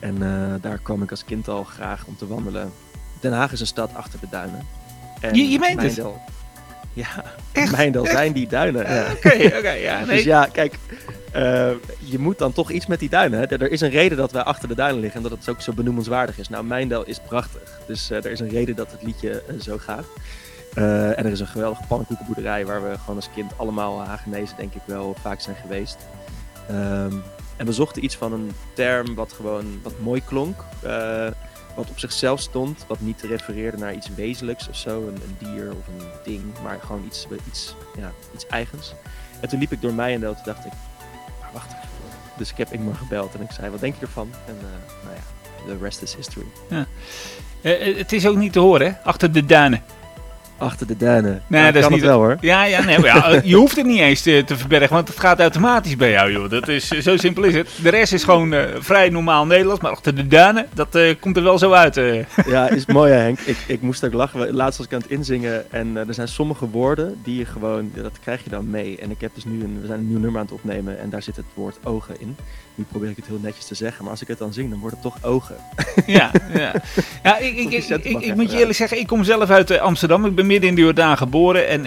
En 0.00 0.16
uh, 0.22 0.54
daar 0.60 0.78
kwam 0.78 1.02
ik 1.02 1.10
als 1.10 1.24
kind 1.24 1.48
al 1.48 1.64
graag 1.64 2.04
om 2.06 2.16
te 2.16 2.26
wandelen. 2.26 2.72
Den 3.20 3.32
Haag 3.32 3.52
is 3.52 3.60
een 3.60 3.66
stad 3.66 3.94
achter 3.94 4.20
de 4.20 4.26
duinen. 4.30 4.66
En 5.20 5.34
je, 5.34 5.48
je 5.48 5.58
meent 5.58 5.82
het? 5.82 6.02
Ja, 6.92 7.24
Echt? 7.52 7.72
Meijndel 7.72 8.04
Echt? 8.04 8.12
zijn 8.12 8.32
die 8.32 8.48
duinen. 8.48 8.94
Ja. 8.94 9.12
Oké, 9.12 9.26
okay, 9.26 9.58
okay, 9.58 9.82
ja. 9.82 9.98
Nee. 10.04 10.16
Dus 10.16 10.24
ja, 10.24 10.46
kijk, 10.52 10.78
uh, 11.36 11.70
je 11.98 12.18
moet 12.18 12.38
dan 12.38 12.52
toch 12.52 12.70
iets 12.70 12.86
met 12.86 12.98
die 12.98 13.08
duinen. 13.08 13.38
Hè? 13.38 13.46
Er 13.46 13.70
is 13.70 13.80
een 13.80 13.90
reden 13.90 14.18
dat 14.18 14.32
wij 14.32 14.42
achter 14.42 14.68
de 14.68 14.74
duinen 14.74 15.00
liggen 15.00 15.22
en 15.22 15.28
dat 15.28 15.38
het 15.38 15.48
ook 15.48 15.60
zo 15.60 15.72
benoemenswaardig 15.72 16.38
is. 16.38 16.48
Nou, 16.48 16.64
Mijndel 16.64 17.04
is 17.04 17.20
prachtig. 17.20 17.80
Dus 17.86 18.10
uh, 18.10 18.16
er 18.16 18.30
is 18.30 18.40
een 18.40 18.48
reden 18.48 18.76
dat 18.76 18.92
het 18.92 19.02
liedje 19.02 19.42
uh, 19.50 19.60
zo 19.60 19.78
gaat. 19.78 20.04
en 20.74 21.24
er 21.24 21.30
is 21.30 21.40
een 21.40 21.46
geweldige 21.46 21.86
pannenkoekenboerderij 21.88 22.66
waar 22.66 22.82
we 22.82 22.98
gewoon 22.98 23.16
als 23.16 23.30
kind 23.34 23.52
allemaal 23.56 24.04
Hagenezen 24.04 24.56
denk 24.56 24.74
ik 24.74 24.82
wel 24.84 25.16
vaak 25.20 25.40
zijn 25.40 25.56
geweest. 25.56 25.96
Um, 26.70 27.22
en 27.56 27.66
we 27.66 27.72
zochten 27.72 28.04
iets 28.04 28.16
van 28.16 28.32
een 28.32 28.52
term 28.74 29.14
wat 29.14 29.32
gewoon 29.32 29.80
wat 29.82 30.00
mooi 30.00 30.22
klonk. 30.24 30.64
wat 31.76 31.90
op 31.90 31.98
zichzelf 31.98 32.40
stond, 32.40 32.84
wat 32.88 33.00
niet 33.00 33.22
refereerde 33.22 33.76
naar 33.76 33.94
iets 33.94 34.08
wezenlijks 34.14 34.68
of 34.68 34.76
zo, 34.76 35.06
een, 35.06 35.36
dier 35.38 35.70
of 35.70 35.86
een 35.86 36.06
ding, 36.24 36.42
maar 36.62 36.78
gewoon 36.80 37.04
iets, 37.06 37.26
iets, 37.48 37.74
ja, 37.96 38.12
iets 38.34 38.46
eigens. 38.46 38.94
En 39.40 39.48
toen 39.48 39.58
liep 39.58 39.72
ik 39.72 39.80
door 39.80 39.94
mij 39.94 40.14
en 40.14 40.20
dacht 40.20 40.64
ik, 40.64 40.72
Dus 42.36 42.50
ik 42.50 42.56
heb 42.56 42.72
Ingmar 42.72 42.94
gebeld 42.94 43.34
en 43.34 43.40
ik 43.40 43.50
zei, 43.50 43.70
wat 43.70 43.80
denk 43.80 43.94
je 43.94 44.00
ervan? 44.00 44.30
En 44.46 44.56
uh, 44.56 44.62
nou 45.04 45.16
ja, 45.16 45.74
the 45.74 45.84
rest 45.84 46.02
is 46.02 46.14
history. 46.14 46.46
Ja. 46.70 46.86
Uh, 47.62 47.96
het 47.96 48.12
is 48.12 48.26
ook 48.26 48.36
niet 48.36 48.52
te 48.52 48.58
horen, 48.58 48.86
hè? 48.86 48.92
Achter 49.02 49.32
de 49.32 49.46
duinen. 49.46 49.82
Achter 50.58 50.86
de 50.86 50.96
duinen. 50.96 51.42
Nee, 51.46 51.72
dat, 51.72 51.82
is 51.82 51.88
niet 51.88 52.02
wel 52.02 52.18
hoor. 52.18 52.36
Ja, 52.40 52.64
ja, 52.64 52.82
nee, 52.82 53.02
ja, 53.02 53.40
je 53.44 53.54
hoeft 53.54 53.76
het 53.76 53.86
niet 53.86 54.00
eens 54.00 54.22
te, 54.22 54.42
te, 54.46 54.56
verbergen, 54.56 54.94
want 54.94 55.08
het 55.08 55.20
gaat 55.20 55.40
automatisch 55.40 55.96
bij 55.96 56.10
jou, 56.10 56.32
joh. 56.32 56.50
Dat 56.50 56.68
is, 56.68 56.88
zo 56.88 57.16
simpel 57.16 57.42
is 57.42 57.54
het. 57.54 57.70
De 57.82 57.88
rest 57.88 58.12
is 58.12 58.24
gewoon 58.24 58.52
uh, 58.52 58.62
vrij 58.78 59.08
normaal 59.08 59.46
Nederlands, 59.46 59.80
maar 59.80 59.90
achter 59.90 60.14
de 60.14 60.26
duinen, 60.26 60.66
dat 60.74 60.96
uh, 60.96 61.14
komt 61.20 61.36
er 61.36 61.42
wel 61.42 61.58
zo 61.58 61.72
uit. 61.72 61.96
Uh. 61.96 62.24
Ja, 62.46 62.68
is 62.68 62.86
mooi 62.86 63.12
hè, 63.12 63.18
Henk. 63.18 63.38
Ik, 63.40 63.56
ik 63.66 63.82
moest 63.82 64.04
ook 64.04 64.12
lachen. 64.12 64.54
Laatst 64.54 64.78
was 64.78 64.86
ik 64.86 64.92
aan 64.92 65.00
het 65.00 65.10
inzingen 65.10 65.72
en 65.72 65.96
er 65.96 66.14
zijn 66.14 66.28
sommige 66.28 66.68
woorden 66.68 67.20
die 67.22 67.38
je 67.38 67.44
gewoon, 67.44 67.90
dat 67.94 68.18
krijg 68.20 68.44
je 68.44 68.50
dan 68.50 68.70
mee. 68.70 68.98
En 68.98 69.10
ik 69.10 69.20
heb 69.20 69.30
dus 69.34 69.44
nu 69.44 69.62
een, 69.62 69.78
we 69.80 69.86
zijn 69.86 69.98
een 69.98 70.08
nieuw 70.08 70.18
nummer 70.18 70.40
aan 70.40 70.46
het 70.46 70.54
opnemen 70.54 70.98
en 70.98 71.10
daar 71.10 71.22
zit 71.22 71.36
het 71.36 71.44
woord 71.54 71.78
ogen 71.84 72.20
in. 72.20 72.36
Nu 72.78 72.84
probeer 72.90 73.10
ik 73.10 73.16
het 73.16 73.26
heel 73.26 73.38
netjes 73.42 73.64
te 73.66 73.74
zeggen, 73.74 74.02
maar 74.02 74.12
als 74.12 74.22
ik 74.22 74.28
het 74.28 74.38
dan 74.38 74.52
zing, 74.52 74.70
dan 74.70 74.78
wordt 74.78 74.94
het 74.94 75.04
toch 75.04 75.24
ogen. 75.24 75.56
Ja, 76.06 76.30
ja. 76.54 76.72
ja 77.22 77.38
ik, 77.38 77.56
ik, 77.56 77.72
ik, 77.72 78.20
ik, 78.20 78.34
moet 78.34 78.50
je 78.50 78.58
eerlijk 78.58 78.76
zeggen, 78.76 78.98
ik 78.98 79.06
kom 79.06 79.24
zelf 79.24 79.50
uit 79.50 79.78
Amsterdam. 79.78 80.24
Ik 80.24 80.34
ben 80.34 80.46
midden 80.46 80.68
in 80.68 80.74
de 80.74 80.80
Jordaan 80.80 81.16
geboren. 81.16 81.68
En 81.68 81.86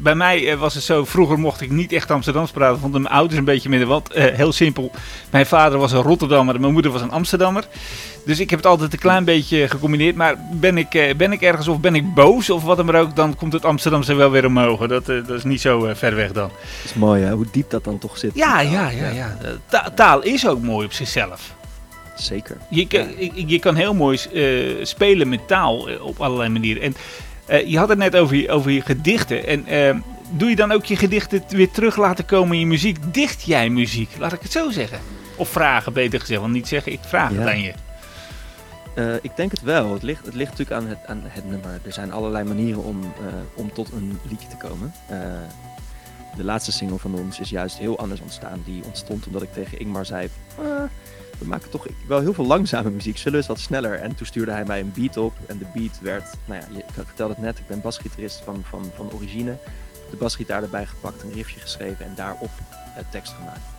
bij 0.00 0.14
mij 0.14 0.56
was 0.56 0.74
het 0.74 0.82
zo, 0.82 1.04
vroeger 1.04 1.38
mocht 1.38 1.60
ik 1.60 1.70
niet 1.70 1.92
echt 1.92 2.10
Amsterdams 2.10 2.50
praten. 2.50 2.80
Vond 2.80 2.92
mijn 2.92 3.08
ouders 3.08 3.38
een 3.38 3.44
beetje 3.44 3.68
minder 3.68 3.88
wat. 3.88 4.10
heel 4.12 4.52
simpel, 4.52 4.90
mijn 5.30 5.46
vader 5.46 5.78
was 5.78 5.92
een 5.92 6.02
Rotterdammer 6.02 6.54
en 6.54 6.60
mijn 6.60 6.72
moeder 6.72 6.92
was 6.92 7.02
een 7.02 7.10
Amsterdammer. 7.10 7.68
Dus 8.26 8.40
ik 8.40 8.50
heb 8.50 8.58
het 8.58 8.68
altijd 8.68 8.92
een 8.92 8.98
klein 8.98 9.24
beetje 9.24 9.68
gecombineerd. 9.68 10.16
Maar 10.16 10.34
ben 10.52 10.78
ik, 10.78 11.14
ben 11.16 11.32
ik 11.32 11.42
ergens 11.42 11.68
of 11.68 11.80
ben 11.80 11.94
ik 11.94 12.14
boos 12.14 12.50
of 12.50 12.62
wat 12.62 12.76
dan 12.76 12.96
ook, 12.96 13.16
dan 13.16 13.36
komt 13.36 13.52
het 13.52 13.64
Amsterdamse 13.64 14.14
wel 14.14 14.30
weer 14.30 14.46
omhoog. 14.46 14.86
Dat, 14.86 15.06
dat 15.06 15.30
is 15.30 15.44
niet 15.44 15.60
zo 15.60 15.90
ver 15.94 16.14
weg 16.14 16.32
dan. 16.32 16.48
Dat 16.48 16.84
is 16.84 16.94
mooi 16.94 17.22
hè, 17.22 17.32
hoe 17.32 17.46
diep 17.50 17.70
dat 17.70 17.84
dan 17.84 17.98
toch 17.98 18.18
zit. 18.18 18.34
Ja, 18.34 18.60
ja, 18.60 18.88
ja. 18.88 19.10
ja. 19.10 19.90
taal 19.94 20.22
is 20.22 20.48
ook 20.48 20.62
mooi 20.62 20.86
op 20.86 20.92
zichzelf. 20.92 21.54
Zeker. 22.16 22.56
Je, 22.68 22.86
kan, 22.86 23.06
je 23.48 23.58
kan 23.58 23.74
heel 23.74 23.94
mooi 23.94 24.18
uh, 24.32 24.84
spelen 24.84 25.28
met 25.28 25.48
taal 25.48 25.90
uh, 25.90 26.04
op 26.04 26.20
allerlei 26.20 26.48
manieren. 26.48 26.82
En 26.82 26.94
uh, 27.50 27.70
je 27.70 27.78
had 27.78 27.88
het 27.88 27.98
net 27.98 28.16
over 28.16 28.36
je, 28.36 28.50
over 28.50 28.70
je 28.70 28.80
gedichten. 28.80 29.46
En 29.46 30.04
doe 30.30 30.48
je 30.48 30.56
dan 30.56 30.72
ook 30.72 30.84
je 30.84 30.96
gedichten 30.96 31.42
weer 31.48 31.70
terug 31.70 31.96
laten 31.96 32.26
komen 32.26 32.54
in 32.54 32.60
je 32.60 32.66
muziek? 32.66 32.98
Dicht 33.14 33.42
jij 33.42 33.68
muziek? 33.70 34.10
Laat 34.18 34.32
ik 34.32 34.42
het 34.42 34.52
zo 34.52 34.70
zeggen. 34.70 34.98
Of 35.36 35.48
vragen, 35.48 35.92
beter 35.92 36.20
gezegd. 36.20 36.40
Want 36.40 36.52
niet 36.52 36.68
zeggen, 36.68 36.92
ik 36.92 37.00
vraag 37.06 37.32
ja. 37.32 37.38
het 37.38 37.48
aan 37.48 37.62
je. 37.62 37.72
Ik 39.20 39.36
denk 39.36 39.50
het 39.50 39.62
wel. 39.62 39.92
Het 39.92 40.02
ligt, 40.02 40.24
het 40.24 40.34
ligt 40.34 40.50
natuurlijk 40.50 40.80
aan 40.80 40.88
het, 40.88 41.06
aan 41.06 41.22
het 41.24 41.44
nummer. 41.44 41.80
Er 41.84 41.92
zijn 41.92 42.12
allerlei 42.12 42.44
manieren 42.44 42.84
om, 42.84 43.00
om 43.54 43.72
tot 43.72 43.92
een 43.92 44.18
liedje 44.28 44.48
te 44.48 44.56
komen 44.56 44.92
de 46.36 46.44
laatste 46.44 46.72
single 46.72 46.98
van 46.98 47.14
ons 47.14 47.40
is 47.40 47.50
juist 47.50 47.78
heel 47.78 47.98
anders 47.98 48.20
ontstaan. 48.20 48.62
Die 48.64 48.84
ontstond 48.84 49.26
omdat 49.26 49.42
ik 49.42 49.52
tegen 49.52 49.78
Ingmar 49.78 50.06
zei: 50.06 50.28
We 51.38 51.44
maken 51.44 51.70
toch 51.70 51.86
wel 52.08 52.20
heel 52.20 52.34
veel 52.34 52.46
langzame 52.46 52.90
muziek, 52.90 53.16
zullen 53.16 53.32
we 53.32 53.38
eens 53.38 53.46
wat 53.46 53.58
sneller? 53.58 53.94
En 53.94 54.14
toen 54.14 54.26
stuurde 54.26 54.50
hij 54.50 54.64
mij 54.64 54.80
een 54.80 54.92
beat 54.94 55.16
op. 55.16 55.32
En 55.46 55.58
de 55.58 55.66
beat 55.74 56.00
werd, 56.00 56.34
nou 56.44 56.60
ja, 56.60 56.78
ik 56.78 56.84
vertelde 57.06 57.34
het 57.34 57.42
net, 57.42 57.58
ik 57.58 57.66
ben 57.66 57.80
basgitarist 57.80 58.40
van, 58.40 58.62
van, 58.68 58.90
van 58.94 59.10
origine. 59.12 59.56
De 60.10 60.16
basgitaar 60.16 60.62
erbij 60.62 60.86
gepakt, 60.86 61.22
een 61.22 61.32
riffje 61.32 61.60
geschreven 61.60 62.04
en 62.04 62.12
daarop 62.14 62.50
tekst 63.10 63.32
gemaakt. 63.32 63.75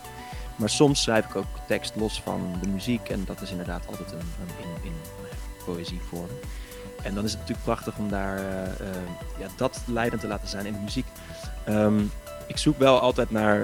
Maar 0.58 0.70
soms 0.70 1.02
schrijf 1.02 1.26
ik 1.26 1.36
ook 1.36 1.46
tekst 1.68 1.96
los 1.96 2.22
van 2.22 2.56
de 2.62 2.68
muziek. 2.68 3.10
En 3.10 3.24
dat 3.26 3.42
is 3.42 3.52
inderdaad 3.52 3.88
altijd 3.88 4.12
een, 4.12 4.20
een 4.84 4.92
poëzievorm. 5.66 6.30
En 7.04 7.14
dan 7.14 7.24
is 7.24 7.32
het 7.32 7.40
natuurlijk 7.40 7.66
prachtig 7.66 7.98
om 7.98 8.10
daar 8.10 8.40
uh, 8.40 8.46
uh, 8.46 8.88
ja, 9.40 9.48
dat 9.56 9.82
leidend 9.86 10.22
te 10.22 10.28
laten 10.28 10.48
zijn 10.48 10.66
in 10.66 10.74
de 10.74 10.80
muziek. 10.80 11.06
Um, 11.70 12.12
ik 12.48 12.58
zoek 12.58 12.78
wel 12.78 13.00
altijd 13.00 13.32
naar. 13.32 13.60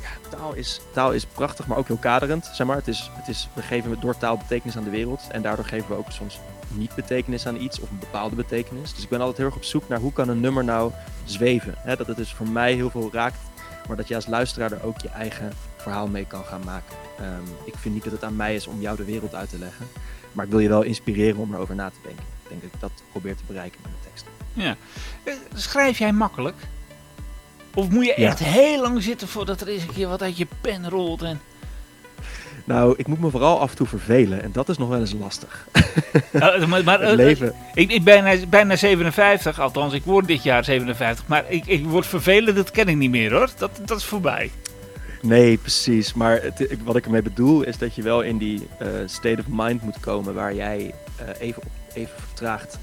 Ja, 0.00 0.36
taal, 0.36 0.54
is, 0.54 0.80
taal 0.92 1.12
is 1.12 1.26
prachtig, 1.26 1.66
maar 1.66 1.78
ook 1.78 1.86
heel 1.86 1.96
kaderend. 1.96 2.50
Zeg 2.52 2.66
maar. 2.66 2.76
het 2.76 2.88
is, 2.88 3.10
het 3.12 3.28
is, 3.28 3.48
we 3.54 3.62
geven 3.62 4.00
door 4.00 4.16
taal 4.16 4.36
betekenis 4.36 4.76
aan 4.76 4.84
de 4.84 4.90
wereld. 4.90 5.22
En 5.30 5.42
daardoor 5.42 5.64
geven 5.64 5.88
we 5.88 5.96
ook 5.96 6.10
soms 6.10 6.40
niet 6.68 6.94
betekenis 6.94 7.46
aan 7.46 7.60
iets 7.60 7.80
of 7.80 7.90
een 7.90 7.98
bepaalde 7.98 8.36
betekenis. 8.36 8.94
Dus 8.94 9.02
ik 9.02 9.08
ben 9.08 9.18
altijd 9.18 9.38
heel 9.38 9.46
erg 9.46 9.56
op 9.56 9.64
zoek 9.64 9.88
naar 9.88 9.98
hoe 9.98 10.12
kan 10.12 10.28
een 10.28 10.40
nummer 10.40 10.64
nou 10.64 10.92
zweven. 11.24 11.74
Dat 11.84 12.06
het 12.06 12.16
dus 12.16 12.32
voor 12.32 12.48
mij 12.48 12.74
heel 12.74 12.90
veel 12.90 13.10
raakt, 13.12 13.38
maar 13.88 13.96
dat 13.96 14.08
je 14.08 14.14
als 14.14 14.26
luisteraar 14.26 14.72
er 14.72 14.84
ook 14.84 15.00
je 15.00 15.08
eigen 15.08 15.52
verhaal 15.82 16.08
mee 16.08 16.26
kan 16.26 16.44
gaan 16.44 16.62
maken. 16.64 16.96
Um, 17.20 17.54
ik 17.64 17.74
vind 17.76 17.94
niet 17.94 18.04
dat 18.04 18.12
het 18.12 18.24
aan 18.24 18.36
mij 18.36 18.54
is 18.54 18.66
om 18.66 18.80
jou 18.80 18.96
de 18.96 19.04
wereld 19.04 19.34
uit 19.34 19.50
te 19.50 19.58
leggen. 19.58 19.86
Maar 20.32 20.44
ik 20.44 20.50
wil 20.50 20.60
je 20.60 20.68
wel 20.68 20.82
inspireren 20.82 21.40
om 21.40 21.54
erover 21.54 21.74
na 21.74 21.90
te 21.90 21.96
denken. 22.02 22.24
Ik 22.42 22.48
denk 22.48 22.62
dat 22.62 22.70
ik 22.72 22.80
dat 22.80 23.02
probeer 23.10 23.36
te 23.36 23.42
bereiken 23.46 23.80
met 23.82 23.90
mijn 23.90 24.04
teksten. 24.04 24.32
Ja. 24.52 24.76
Eh, 25.24 25.34
schrijf 25.54 25.98
jij 25.98 26.12
makkelijk? 26.12 26.56
Of 27.74 27.90
moet 27.90 28.04
je 28.04 28.14
echt 28.14 28.38
heel 28.38 28.80
lang 28.80 29.02
zitten 29.02 29.28
voordat 29.28 29.60
er 29.60 29.68
eens 29.68 29.82
een 29.82 29.92
keer 29.92 30.08
wat 30.08 30.22
uit 30.22 30.36
je 30.36 30.46
pen 30.60 30.88
rolt? 30.88 31.22
En... 31.22 31.40
Nou, 32.64 32.94
ik 32.96 33.06
moet 33.06 33.20
me 33.20 33.30
vooral 33.30 33.60
af 33.60 33.70
en 33.70 33.76
toe 33.76 33.86
vervelen 33.86 34.42
en 34.42 34.52
dat 34.52 34.68
is 34.68 34.78
nog 34.78 34.88
wel 34.88 35.00
eens 35.00 35.12
lastig. 35.12 35.66
Maar, 36.32 36.84
maar 36.84 37.02
uh, 37.10 37.12
leven. 37.12 37.54
Ik, 37.74 37.90
ik 37.90 38.04
ben 38.04 38.48
bijna 38.50 38.76
57, 38.76 39.60
althans 39.60 39.92
ik 39.92 40.04
word 40.04 40.26
dit 40.26 40.42
jaar 40.42 40.64
57, 40.64 41.26
maar 41.26 41.44
ik, 41.48 41.66
ik 41.66 41.84
word 41.84 42.06
vervelen, 42.06 42.54
dat 42.54 42.70
ken 42.70 42.88
ik 42.88 42.96
niet 42.96 43.10
meer 43.10 43.32
hoor. 43.32 43.50
Dat, 43.58 43.80
dat 43.84 43.98
is 43.98 44.04
voorbij. 44.04 44.50
Nee, 45.22 45.56
precies. 45.56 46.14
Maar 46.14 46.42
het, 46.42 46.82
wat 46.84 46.96
ik 46.96 47.04
ermee 47.04 47.22
bedoel 47.22 47.62
is 47.62 47.78
dat 47.78 47.94
je 47.94 48.02
wel 48.02 48.22
in 48.22 48.38
die 48.38 48.68
uh, 48.82 48.88
state 49.06 49.38
of 49.38 49.46
mind 49.48 49.82
moet 49.82 50.00
komen 50.00 50.34
waar 50.34 50.54
jij 50.54 50.94
even, 51.38 51.62
even 51.94 52.14
vertraagt 52.18 52.78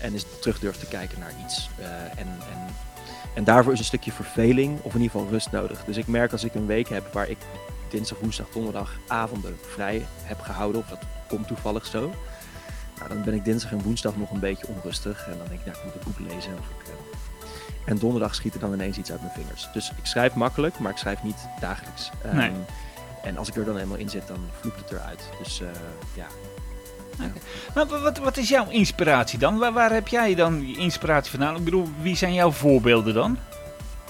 en 0.00 0.12
eens 0.12 0.26
terug 0.40 0.58
durft 0.58 0.80
te 0.80 0.86
kijken 0.86 1.18
naar 1.18 1.34
iets. 1.44 1.70
en, 2.16 2.26
en 2.26 2.74
en 3.38 3.44
daarvoor 3.44 3.72
is 3.72 3.78
een 3.78 3.84
stukje 3.84 4.12
verveling 4.12 4.78
of 4.82 4.94
in 4.94 5.00
ieder 5.00 5.16
geval 5.16 5.32
rust 5.32 5.50
nodig. 5.50 5.84
Dus 5.84 5.96
ik 5.96 6.06
merk 6.06 6.32
als 6.32 6.44
ik 6.44 6.54
een 6.54 6.66
week 6.66 6.88
heb 6.88 7.12
waar 7.12 7.28
ik 7.28 7.38
dinsdag, 7.88 8.18
woensdag, 8.18 8.48
donderdag 8.48 8.98
avonden 9.06 9.56
vrij 9.60 10.06
heb 10.22 10.40
gehouden, 10.40 10.80
of 10.80 10.88
dat 10.88 11.02
komt 11.28 11.46
toevallig 11.46 11.86
zo. 11.86 12.14
Nou, 12.98 13.08
dan 13.08 13.24
ben 13.24 13.34
ik 13.34 13.44
dinsdag 13.44 13.72
en 13.72 13.82
woensdag 13.82 14.16
nog 14.16 14.30
een 14.30 14.40
beetje 14.40 14.66
onrustig. 14.66 15.26
En 15.26 15.38
dan 15.38 15.46
denk 15.48 15.60
ik, 15.60 15.66
nou, 15.66 15.78
ik 15.78 15.84
moet 15.84 15.94
een 15.94 16.12
boek 16.12 16.32
lezen. 16.34 16.52
Of 16.52 16.68
ik. 16.68 17.07
En 17.88 17.98
donderdag 17.98 18.34
schiet 18.34 18.54
er 18.54 18.60
dan 18.60 18.72
ineens 18.72 18.98
iets 18.98 19.10
uit 19.10 19.20
mijn 19.20 19.32
vingers. 19.32 19.68
Dus 19.72 19.92
ik 19.96 20.06
schrijf 20.06 20.34
makkelijk, 20.34 20.78
maar 20.78 20.90
ik 20.90 20.98
schrijf 20.98 21.22
niet 21.22 21.48
dagelijks. 21.60 22.10
Um, 22.26 22.36
nee. 22.36 22.52
En 23.22 23.36
als 23.36 23.48
ik 23.48 23.56
er 23.56 23.64
dan 23.64 23.76
eenmaal 23.76 23.96
in 23.96 24.08
zit, 24.08 24.26
dan 24.26 24.38
vloekt 24.60 24.80
het 24.80 24.90
eruit. 24.90 25.28
Dus 25.42 25.60
uh, 25.60 25.68
ja, 26.14 26.26
maar 27.74 27.86
wat, 27.86 28.18
wat 28.18 28.36
is 28.36 28.48
jouw 28.48 28.68
inspiratie 28.68 29.38
dan? 29.38 29.58
Waar, 29.58 29.72
waar 29.72 29.92
heb 29.92 30.08
jij 30.08 30.34
dan 30.34 30.68
je 30.68 30.76
inspiratie 30.76 31.30
vandaan? 31.30 31.56
Ik 31.56 31.64
bedoel, 31.64 31.88
wie 32.00 32.16
zijn 32.16 32.34
jouw 32.34 32.50
voorbeelden 32.50 33.14
dan? 33.14 33.38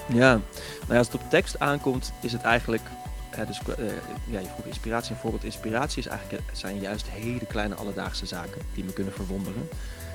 Ja, 0.07 0.31
nou 0.31 0.41
ja, 0.89 0.97
als 0.97 1.07
het 1.07 1.15
op 1.15 1.29
tekst 1.29 1.59
aankomt, 1.59 2.13
is 2.21 2.31
het 2.31 2.41
eigenlijk. 2.41 2.83
dus, 3.47 3.61
uh, 3.79 3.85
ja, 4.25 4.39
je 4.39 4.47
vroeg 4.53 4.65
inspiratie 4.65 5.15
en 5.15 5.21
voorbeeld. 5.21 5.43
Inspiratie 5.43 5.99
is 5.99 6.07
eigenlijk, 6.07 6.43
zijn 6.51 6.79
juist 6.79 7.07
hele 7.09 7.45
kleine 7.45 7.75
alledaagse 7.75 8.25
zaken 8.25 8.61
die 8.73 8.83
me 8.83 8.93
kunnen 8.93 9.13
verwonderen. 9.13 9.69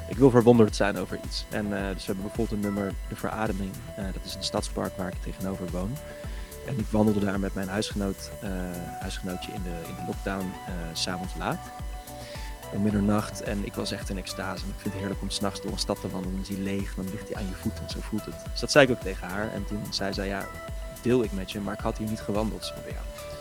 Ik 0.08 0.16
wil 0.16 0.30
verwonderd 0.30 0.76
zijn 0.76 0.98
over 0.98 1.18
iets. 1.24 1.44
En 1.50 1.66
uh, 1.66 1.70
dus 1.70 2.06
we 2.06 2.12
hebben 2.12 2.24
bijvoorbeeld 2.24 2.50
een 2.50 2.60
nummer, 2.60 2.92
De 3.08 3.16
Verademing. 3.16 3.72
Uh, 3.98 4.04
dat 4.04 4.24
is 4.24 4.34
een 4.34 4.42
stadspark 4.44 4.96
waar 4.96 5.08
ik 5.08 5.22
tegenover 5.22 5.70
woon. 5.70 5.96
En 6.66 6.78
ik 6.78 6.86
wandelde 6.90 7.20
daar 7.20 7.40
met 7.40 7.54
mijn 7.54 7.68
huisgenoot, 7.68 8.30
huisgenootje 9.00 9.52
in 9.52 9.62
de, 9.62 9.88
in 9.88 9.94
de 9.94 10.02
lockdown, 10.06 10.52
s'avonds 10.92 11.34
laat 11.38 11.58
om 12.74 12.82
middernacht. 12.82 13.42
En 13.42 13.66
ik 13.66 13.74
was 13.74 13.92
echt 13.92 14.10
in 14.10 14.18
extase. 14.18 14.64
Ik 14.64 14.72
vind 14.76 14.84
het 14.84 15.02
heerlijk 15.02 15.22
om 15.22 15.30
s'nachts 15.30 15.62
door 15.62 15.72
een 15.72 15.78
stad 15.78 16.00
te 16.00 16.08
wandelen. 16.08 16.34
Dan 16.34 16.42
is 16.42 16.56
hij 16.56 16.64
leeg, 16.64 16.94
dan 16.94 17.04
ligt 17.10 17.28
hij 17.28 17.36
aan 17.36 17.48
je 17.48 17.54
voeten. 17.54 17.90
Zo 17.90 17.98
voelt 18.00 18.24
het. 18.24 18.34
Dus 18.50 18.60
dat 18.60 18.70
zei 18.70 18.84
ik 18.84 18.90
ook 18.90 19.00
tegen 19.00 19.28
haar. 19.28 19.52
En 19.52 19.64
toen 19.64 19.82
zei 19.90 20.12
zij, 20.12 20.26
ja, 20.26 20.46
deel 21.02 21.22
ik 21.22 21.32
met 21.32 21.52
je, 21.52 21.60
maar 21.60 21.74
ik 21.74 21.80
had 21.80 21.98
hier 21.98 22.08
niet 22.08 22.20
gewandeld. 22.20 22.64
Zo, 22.64 22.74
ja. 22.88 23.33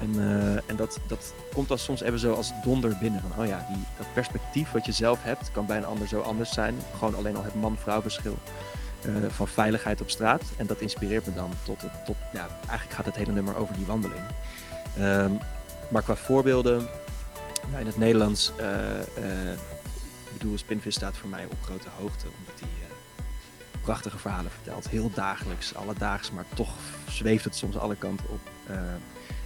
En, 0.00 0.14
uh, 0.14 0.52
en 0.52 0.76
dat, 0.76 0.98
dat 1.06 1.34
komt 1.52 1.68
dan 1.68 1.78
soms 1.78 2.00
even 2.00 2.18
zo 2.18 2.34
als 2.34 2.52
donder 2.64 2.96
binnen. 3.00 3.20
Van, 3.20 3.42
oh 3.42 3.48
ja, 3.48 3.66
die, 3.68 3.84
dat 3.96 4.06
perspectief 4.12 4.70
wat 4.70 4.86
je 4.86 4.92
zelf 4.92 5.22
hebt, 5.22 5.50
kan 5.52 5.66
bij 5.66 5.76
een 5.76 5.84
ander 5.84 6.08
zo 6.08 6.20
anders 6.20 6.52
zijn. 6.52 6.74
Gewoon 6.98 7.14
alleen 7.14 7.36
al 7.36 7.44
het 7.44 7.54
man-vrouw 7.54 8.02
verschil. 8.02 8.38
Uh, 9.06 9.16
van 9.28 9.48
veiligheid 9.48 10.00
op 10.00 10.10
straat. 10.10 10.42
En 10.56 10.66
dat 10.66 10.80
inspireert 10.80 11.26
me 11.26 11.34
dan 11.34 11.50
tot, 11.64 11.80
tot 12.04 12.16
ja, 12.32 12.48
eigenlijk 12.58 12.92
gaat 12.92 13.04
het 13.04 13.16
hele 13.16 13.32
nummer 13.32 13.56
over 13.56 13.74
die 13.74 13.86
wandeling. 13.86 14.20
Um, 14.98 15.38
maar 15.88 16.02
qua 16.02 16.16
voorbeelden, 16.16 16.88
in 17.78 17.86
het 17.86 17.96
Nederlands, 17.96 18.52
uh, 18.60 19.00
ik 20.24 20.38
bedoel, 20.38 20.58
Spinvis 20.58 20.94
staat 20.94 21.16
voor 21.16 21.28
mij 21.28 21.44
op 21.44 21.62
grote 21.62 21.88
hoogte, 21.98 22.26
omdat 22.26 22.60
hij 22.60 22.68
prachtige 23.80 24.18
verhalen 24.18 24.50
vertelt. 24.50 24.88
Heel 24.88 25.10
dagelijks, 25.14 25.74
alledaags, 25.74 26.30
maar 26.30 26.44
toch 26.54 26.74
zweeft 27.08 27.44
het 27.44 27.56
soms 27.56 27.76
alle 27.78 27.96
kanten 27.96 28.28
op. 28.28 28.40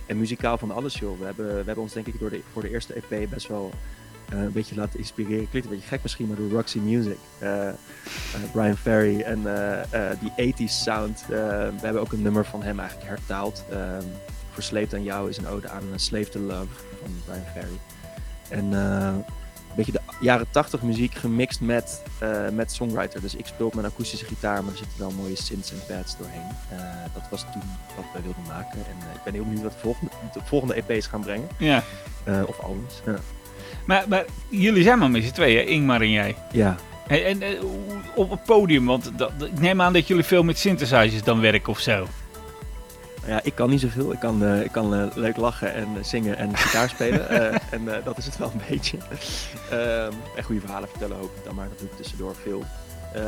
en 0.06 0.18
muzikaal 0.18 0.58
van 0.58 0.70
alles, 0.70 0.98
joh. 0.98 1.18
We 1.18 1.24
hebben, 1.24 1.46
we 1.46 1.64
hebben 1.64 1.76
ons 1.76 1.92
denk 1.92 2.06
ik 2.06 2.18
door 2.18 2.30
de, 2.30 2.40
voor 2.52 2.62
de 2.62 2.70
eerste 2.70 2.94
EP 2.94 3.30
best 3.30 3.48
wel 3.48 3.70
een 4.28 4.52
beetje 4.52 4.74
laten 4.74 4.98
inspireren. 4.98 5.48
Klinkt 5.50 5.68
een 5.68 5.74
beetje 5.74 5.88
gek 5.88 6.02
misschien, 6.02 6.26
maar 6.26 6.36
door 6.36 6.50
Roxy 6.50 6.78
Music. 6.78 7.18
Brian 8.52 8.76
Ferry 8.76 9.20
en 9.20 9.42
die 10.20 10.54
80s 10.54 10.72
sound. 10.72 11.24
we 11.28 11.34
hebben 11.80 12.00
ook 12.00 12.12
een 12.12 12.22
nummer 12.22 12.44
van 12.44 12.62
hem 12.62 12.78
eigenlijk 12.78 13.08
hertaald. 13.08 13.64
Versleept 14.50 14.94
aan 14.94 15.02
jou 15.02 15.28
is 15.28 15.36
een 15.36 15.46
ode 15.46 15.68
aan 15.68 15.82
Slave 15.96 16.28
to 16.28 16.40
Love 16.40 16.66
van 17.00 17.10
Brian 17.24 17.46
Ferry. 17.52 17.78
En 18.48 18.72
beetje 19.76 19.92
de 19.92 20.00
jaren 20.20 20.46
80 20.50 20.82
muziek 20.82 21.14
gemixt 21.14 21.60
met, 21.60 22.02
eh, 22.18 22.48
met 22.52 22.72
songwriter. 22.72 23.20
Dus 23.20 23.34
ik 23.34 23.46
speel 23.46 23.66
op 23.66 23.74
mijn 23.74 23.86
akoestische 23.86 24.24
gitaar, 24.24 24.64
maar 24.64 24.72
er 24.72 24.78
zitten 24.78 24.98
wel 24.98 25.10
mooie 25.10 25.36
synths 25.36 25.70
en 25.70 25.78
pads 25.88 26.16
doorheen. 26.16 26.48
Eh, 26.70 26.78
dat 27.14 27.22
was 27.30 27.40
toen 27.52 27.62
wat 27.96 28.04
wij 28.12 28.22
wilden 28.22 28.42
maken. 28.48 28.78
En 28.78 29.08
eh, 29.08 29.14
ik 29.14 29.22
ben 29.24 29.32
heel 29.32 29.44
benieuwd 29.44 29.62
wat 29.62 29.72
de 29.72 29.78
volgende, 29.78 30.10
de 30.32 30.40
volgende 30.44 30.82
EP's 30.86 31.06
gaan 31.06 31.20
brengen. 31.20 31.48
Ja. 31.58 31.82
Of 32.46 32.60
albums. 32.60 32.94
Ja. 33.06 33.16
Maar, 33.86 34.04
maar 34.08 34.24
jullie 34.48 34.82
zijn 34.82 34.98
maar 34.98 35.10
met 35.10 35.24
z'n 35.24 35.32
tweeën, 35.32 35.66
Ingmar 35.66 36.00
en 36.00 36.10
jij. 36.10 36.36
ja. 36.52 36.76
En, 37.06 37.42
en 37.42 37.58
op 38.14 38.30
het 38.30 38.44
podium, 38.44 38.86
want 38.86 39.10
dat, 39.16 39.32
ik 39.38 39.60
neem 39.60 39.80
aan 39.80 39.92
dat 39.92 40.06
jullie 40.06 40.24
veel 40.24 40.42
met 40.42 40.58
synthesizers 40.58 41.22
dan 41.22 41.40
werken 41.40 41.68
of 41.68 41.78
zo. 41.78 42.06
Ja, 43.26 43.40
ik 43.42 43.54
kan 43.54 43.70
niet 43.70 43.80
zoveel. 43.80 44.12
Ik 44.12 44.18
kan, 44.18 44.44
eh, 44.44 44.62
ik 44.62 44.72
kan 44.72 44.94
eh, 44.94 45.16
leuk 45.16 45.36
lachen 45.36 45.74
en 45.74 45.88
eh, 45.96 46.04
zingen 46.04 46.36
en 46.36 46.56
gitaar 46.56 46.88
spelen. 46.88 47.28
En 47.70 47.84
dat 48.04 48.18
is 48.18 48.24
het 48.24 48.38
wel 48.38 48.50
een 48.52 48.60
beetje. 48.68 48.98
Ehm, 49.70 50.12
en 50.36 50.44
goede 50.44 50.60
verhalen 50.60 50.88
vertellen 50.88 51.16
hoop 51.16 51.36
ik 51.36 51.44
dan, 51.44 51.54
maar 51.54 51.68
dat 51.68 51.78
doe 51.78 51.88
ik 51.88 51.96
tussendoor 51.96 52.34
veel. 52.34 52.62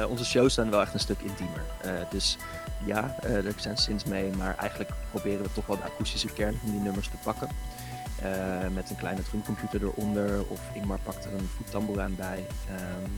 Onze 0.09 0.25
shows 0.25 0.55
zijn 0.55 0.71
wel 0.71 0.81
echt 0.81 0.95
een 0.95 1.01
stuk 1.01 1.21
intiemer. 1.21 1.63
Dus 2.11 2.39
ja, 2.85 3.17
er 3.23 3.55
zijn 3.57 3.77
synths 3.77 4.05
mee, 4.05 4.31
maar 4.37 4.57
eigenlijk 4.59 4.91
proberen 5.11 5.43
we 5.43 5.53
toch 5.53 5.67
wel 5.67 5.77
de 5.77 5.83
akoestische 5.83 6.29
kern 6.29 6.59
van 6.61 6.71
die 6.71 6.81
nummers 6.81 7.09
te 7.09 7.17
pakken. 7.23 7.49
Met 8.75 8.91
een 8.91 8.97
kleine 8.97 9.23
drumcomputer 9.23 9.83
eronder, 9.83 10.45
of 10.49 10.61
Ingmar 10.75 10.99
pakt 11.03 11.25
er 11.25 11.33
een 11.33 11.49
voettamboeraan 11.57 12.15
bij. 12.17 12.47
Ehm, 12.69 13.11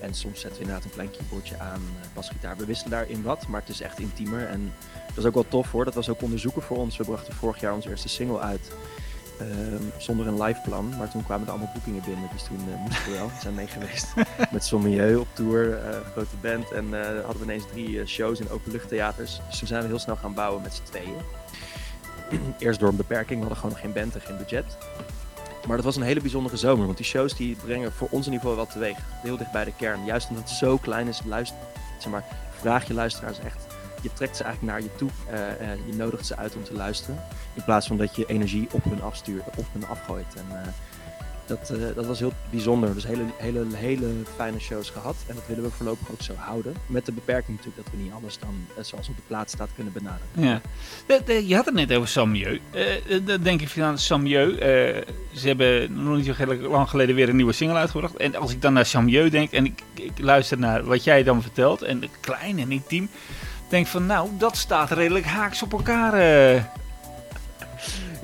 en 0.00 0.14
soms 0.14 0.40
zetten 0.40 0.58
we 0.60 0.64
inderdaad 0.66 0.84
een 0.84 0.90
klein 0.94 1.10
keyboardje 1.10 1.58
aan, 1.58 1.82
eh, 2.00 2.06
basgitaar. 2.14 2.56
We 2.56 2.64
wisselen 2.64 2.90
daarin 2.92 3.22
wat, 3.22 3.46
maar 3.48 3.60
het 3.60 3.68
is 3.68 3.80
echt 3.80 3.98
intiemer. 3.98 4.46
En 4.48 4.72
dat 5.08 5.16
is 5.16 5.24
ook 5.24 5.34
wel 5.34 5.48
tof 5.48 5.70
hoor. 5.70 5.84
Dat 5.84 5.94
was 5.94 6.08
ook 6.08 6.22
onderzoeken 6.22 6.62
voor 6.62 6.76
ons. 6.76 6.96
We 6.96 7.04
brachten 7.04 7.34
vorig 7.34 7.60
jaar 7.60 7.74
onze 7.74 7.88
eerste 7.88 8.08
single 8.08 8.38
uit. 8.40 8.70
ehm, 9.40 9.82
zonder 9.98 10.26
een 10.26 10.42
live 10.42 10.60
plan. 10.64 10.96
Maar 10.98 11.10
toen 11.10 11.24
kwamen 11.24 11.46
er 11.46 11.52
allemaal 11.52 11.70
boekingen 11.72 12.02
binnen. 12.06 12.28
Dus 12.32 12.42
toen 12.42 12.58
eh, 12.72 12.80
moesten 12.80 13.04
we 13.04 13.10
wel. 13.18 13.26
We 13.26 13.32
zijn 13.40 13.54
mee 13.54 13.66
geweest. 13.66 14.06
Met 14.52 14.64
Sommieu 14.64 15.16
op 15.16 15.26
tour. 15.32 15.78
eh, 15.78 15.98
grote 16.12 16.36
band. 16.40 16.70
En 16.70 16.84
hadden 17.24 17.38
we 17.38 17.42
ineens 17.42 17.64
drie 17.72 18.06
shows 18.06 18.40
in 18.40 18.50
openluchttheaters. 18.50 19.40
Dus 19.48 19.58
toen 19.58 19.68
zijn 19.68 19.82
we 19.82 19.88
heel 19.88 19.98
snel 19.98 20.16
gaan 20.16 20.34
bouwen 20.34 20.62
met 20.62 20.74
z'n 20.74 20.82
tweeën. 20.82 21.16
Eerst 22.58 22.80
door 22.80 22.88
een 22.88 22.96
beperking. 22.96 23.40
We 23.40 23.46
hadden 23.46 23.56
gewoon 23.56 23.70
nog 23.70 23.80
geen 23.80 23.92
band 23.92 24.14
en 24.14 24.20
geen 24.20 24.36
budget. 24.36 24.76
Maar 25.66 25.76
dat 25.76 25.84
was 25.84 25.96
een 25.96 26.02
hele 26.02 26.20
bijzondere 26.20 26.56
zomer. 26.56 26.84
Want 26.86 26.96
die 26.96 27.06
shows 27.06 27.36
die 27.36 27.56
brengen 27.64 27.92
voor 27.92 28.08
ons 28.10 28.26
niveau 28.26 28.56
wel 28.56 28.66
teweeg. 28.66 28.96
Heel 29.22 29.36
dicht 29.36 29.52
bij 29.52 29.64
de 29.64 29.72
kern. 29.76 30.04
Juist 30.04 30.28
omdat 30.28 30.48
het 30.48 30.58
zo 30.58 30.76
klein 30.76 31.08
is. 31.08 31.20
Luister, 31.24 31.58
zeg 31.98 32.12
maar, 32.12 32.24
vraag 32.60 32.86
je 32.86 32.94
luisteraars 32.94 33.38
echt 33.38 33.66
je 34.06 34.12
trekt 34.12 34.36
ze 34.36 34.44
eigenlijk 34.44 34.72
naar 34.72 34.82
je 34.82 34.96
toe. 34.96 35.10
eh, 35.28 35.86
je 35.86 35.94
nodigt 35.94 36.26
ze 36.26 36.36
uit 36.36 36.56
om 36.56 36.64
te 36.64 36.74
luisteren. 36.74 37.22
In 37.54 37.64
plaats 37.64 37.86
van 37.86 37.96
dat 37.96 38.16
je 38.16 38.26
energie 38.26 38.68
op 38.72 38.84
hun 38.84 39.02
afstuurt, 39.02 39.46
op 39.56 39.66
hun 39.72 39.86
afgooit. 39.86 40.34
En 40.34 40.62
eh, 40.62 40.68
dat, 41.46 41.70
eh, 41.70 41.78
dat 41.94 42.06
was 42.06 42.18
heel 42.18 42.32
bijzonder. 42.50 42.94
Dus 42.94 43.06
hele, 43.06 43.22
hele, 43.36 43.66
hele 43.74 44.06
fijne 44.36 44.58
shows 44.58 44.90
gehad. 44.90 45.16
En 45.26 45.34
dat 45.34 45.44
willen 45.46 45.62
we 45.62 45.70
voorlopig 45.70 46.10
ook 46.10 46.22
zo 46.22 46.32
houden. 46.36 46.74
Met 46.86 47.06
de 47.06 47.12
beperking 47.12 47.56
natuurlijk 47.56 47.84
dat 47.86 47.94
we 47.96 48.02
niet 48.02 48.12
alles 48.12 48.38
dan, 48.38 48.66
eh, 48.76 48.84
zoals 48.84 49.08
op 49.08 49.16
de 49.16 49.22
plaat 49.26 49.50
staat, 49.50 49.68
kunnen 49.74 49.92
benaderen. 49.92 50.26
Ja. 50.32 50.60
De- 51.06 51.22
de- 51.24 51.46
je 51.48 51.54
had 51.54 51.64
het 51.64 51.74
net 51.74 51.92
over 51.92 52.08
Samieu. 52.08 52.60
Eh 52.70 52.84
dan 53.24 53.42
denk 53.42 53.60
ik 53.60 53.68
van 53.68 53.98
Samieu. 53.98 54.56
ze 55.34 55.46
hebben 55.46 56.02
nog 56.04 56.16
niet 56.16 56.24
zo 56.26 56.32
heel 56.36 56.56
lang 56.56 56.88
geleden 56.88 57.14
weer 57.14 57.28
een 57.28 57.36
nieuwe 57.36 57.52
single 57.52 57.76
uitgebracht. 57.76 58.16
En 58.16 58.36
als 58.36 58.52
ik 58.52 58.62
dan 58.62 58.72
naar 58.72 58.86
Samieu 58.86 59.28
denk 59.30 59.50
en 59.52 59.64
ik, 59.64 59.82
ik 59.94 60.12
luister 60.18 60.58
naar 60.58 60.84
wat 60.84 61.04
jij 61.04 61.22
dan 61.22 61.42
vertelt. 61.42 61.82
En 61.82 62.02
klein 62.20 62.58
en 62.58 62.70
intiem. 62.72 63.08
Denk 63.68 63.86
van 63.86 64.06
nou, 64.06 64.28
dat 64.38 64.56
staat 64.56 64.90
redelijk 64.90 65.24
haaks 65.24 65.62
op 65.62 65.72
elkaar. 65.72 66.12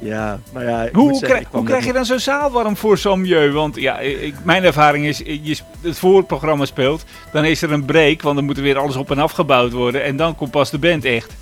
Ja, 0.02 0.40
maar 0.52 0.64
ja, 0.64 0.88
Hoe, 0.92 1.10
zeggen, 1.14 1.28
krijg, 1.28 1.46
hoe 1.50 1.64
krijg 1.64 1.84
je 1.84 1.92
dan 1.92 2.04
zo'n 2.04 2.18
zaal 2.18 2.50
warm 2.50 2.76
voor 2.76 2.98
Samieu? 2.98 3.52
Want 3.52 3.76
ja, 3.76 3.98
ik, 3.98 4.34
mijn 4.44 4.64
ervaring 4.64 5.06
is, 5.06 5.18
je, 5.18 5.56
het 5.80 5.98
voorprogramma 5.98 6.64
speelt. 6.64 7.04
Dan 7.32 7.44
is 7.44 7.62
er 7.62 7.72
een 7.72 7.84
break, 7.84 8.22
want 8.22 8.36
dan 8.36 8.44
moet 8.44 8.56
er 8.56 8.62
weer 8.62 8.78
alles 8.78 8.96
op 8.96 9.10
en 9.10 9.18
afgebouwd 9.18 9.72
worden. 9.72 10.04
En 10.04 10.16
dan 10.16 10.34
komt 10.34 10.50
pas 10.50 10.70
de 10.70 10.78
band 10.78 11.04
echt. 11.04 11.32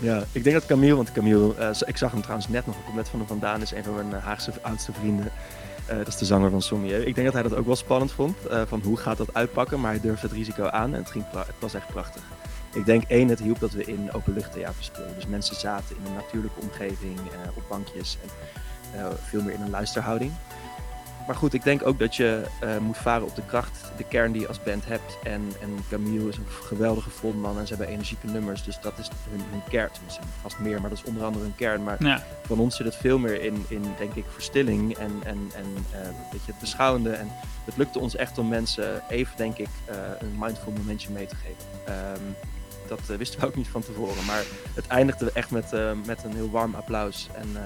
Ja, 0.00 0.24
ik 0.32 0.44
denk 0.44 0.56
dat 0.56 0.66
Camille, 0.66 0.96
want 0.96 1.12
Camille, 1.12 1.54
eh, 1.58 1.68
ik 1.86 1.96
zag 1.96 2.10
hem 2.10 2.20
trouwens 2.20 2.48
net 2.48 2.66
nog, 2.66 2.76
net 2.94 3.08
van 3.08 3.18
hem 3.18 3.28
vandaan, 3.28 3.62
is 3.62 3.72
een 3.72 3.84
van 3.84 3.94
mijn 3.94 4.12
eh, 4.12 4.24
Haagse 4.24 4.52
oudste 4.62 4.92
vrienden. 4.92 5.30
Eh, 5.86 5.96
dat 5.96 6.08
is 6.08 6.16
de 6.16 6.24
zanger 6.24 6.50
van 6.50 6.62
Sommieu. 6.62 7.04
Ik 7.04 7.14
denk 7.14 7.26
dat 7.26 7.34
hij 7.34 7.42
dat 7.42 7.54
ook 7.54 7.66
wel 7.66 7.76
spannend 7.76 8.12
vond, 8.12 8.36
van 8.66 8.80
hoe 8.84 8.96
gaat 8.96 9.16
dat 9.16 9.34
uitpakken, 9.34 9.80
maar 9.80 9.90
hij 9.90 10.00
durfde 10.00 10.26
het 10.26 10.36
risico 10.36 10.66
aan 10.66 10.94
en 10.94 11.00
het, 11.00 11.10
ging 11.10 11.24
het 11.36 11.46
was 11.58 11.74
echt 11.74 11.86
prachtig. 11.86 12.22
Ik 12.74 12.84
denk 12.84 13.02
één, 13.08 13.28
het 13.28 13.38
hielp 13.40 13.60
dat 13.60 13.72
we 13.72 13.84
in 13.84 14.12
openluchttheater 14.12 14.84
speelden. 14.84 15.14
Dus 15.14 15.26
mensen 15.26 15.56
zaten 15.56 15.96
in 15.96 16.06
een 16.06 16.14
natuurlijke 16.14 16.60
omgeving, 16.60 17.18
eh, 17.18 17.56
op 17.56 17.62
bankjes 17.68 18.18
en 18.22 18.28
eh, 19.00 19.06
veel 19.22 19.42
meer 19.42 19.54
in 19.54 19.60
een 19.60 19.70
luisterhouding. 19.70 20.32
Maar 21.26 21.36
goed, 21.36 21.54
ik 21.54 21.62
denk 21.64 21.86
ook 21.86 21.98
dat 21.98 22.16
je 22.16 22.42
eh, 22.60 22.78
moet 22.78 22.96
varen 22.96 23.26
op 23.26 23.34
de 23.34 23.42
kracht, 23.46 23.92
de 23.96 24.04
kern 24.04 24.32
die 24.32 24.40
je 24.40 24.48
als 24.48 24.62
band 24.62 24.86
hebt. 24.86 25.18
En, 25.22 25.52
en 25.60 25.68
Camille 25.90 26.28
is 26.28 26.36
een 26.36 26.46
geweldige 26.48 27.10
frontman 27.10 27.58
en 27.58 27.66
ze 27.66 27.74
hebben 27.74 27.92
energieke 27.92 28.26
nummers. 28.26 28.64
Dus 28.64 28.80
dat 28.80 28.98
is 28.98 29.08
hun, 29.30 29.40
hun 29.50 29.62
kern. 29.68 29.90
Tenminste, 29.92 30.20
vast 30.40 30.58
meer, 30.58 30.80
maar 30.80 30.90
dat 30.90 30.98
is 30.98 31.04
onder 31.04 31.24
andere 31.24 31.44
hun 31.44 31.54
kern. 31.54 31.82
Maar 31.82 31.96
Ja. 32.04 32.22
van 32.46 32.58
ons 32.58 32.76
zit 32.76 32.86
het 32.86 32.96
veel 32.96 33.18
meer 33.18 33.42
in, 33.42 33.64
in 33.68 33.82
denk 33.98 34.14
ik, 34.14 34.24
verstilling 34.28 34.96
en, 34.96 35.12
en, 35.24 35.50
en 35.54 35.64
weet 36.32 36.44
je, 36.44 36.50
het 36.52 36.60
beschouwende. 36.60 37.10
En 37.10 37.28
het 37.64 37.76
lukte 37.76 37.98
ons 37.98 38.16
echt 38.16 38.38
om 38.38 38.48
mensen 38.48 39.02
even, 39.08 39.36
denk 39.36 39.56
ik, 39.58 39.68
een 40.18 40.34
mindful 40.38 40.72
momentje 40.72 41.10
mee 41.10 41.26
te 41.26 41.36
geven. 41.36 41.56
Ehm, 41.84 42.22
dat 42.88 43.00
eh, 43.10 43.16
wisten 43.16 43.40
we 43.40 43.46
ook 43.46 43.54
niet 43.54 43.68
van 43.68 43.82
tevoren. 43.82 44.24
Maar 44.24 44.42
het 44.74 44.86
eindigde 44.86 45.30
echt 45.34 45.50
met, 45.50 45.72
eh, 45.72 45.90
met 46.06 46.24
een 46.24 46.34
heel 46.34 46.50
warm 46.50 46.74
applaus. 46.74 47.28
En, 47.34 47.48
eh, 47.56 47.62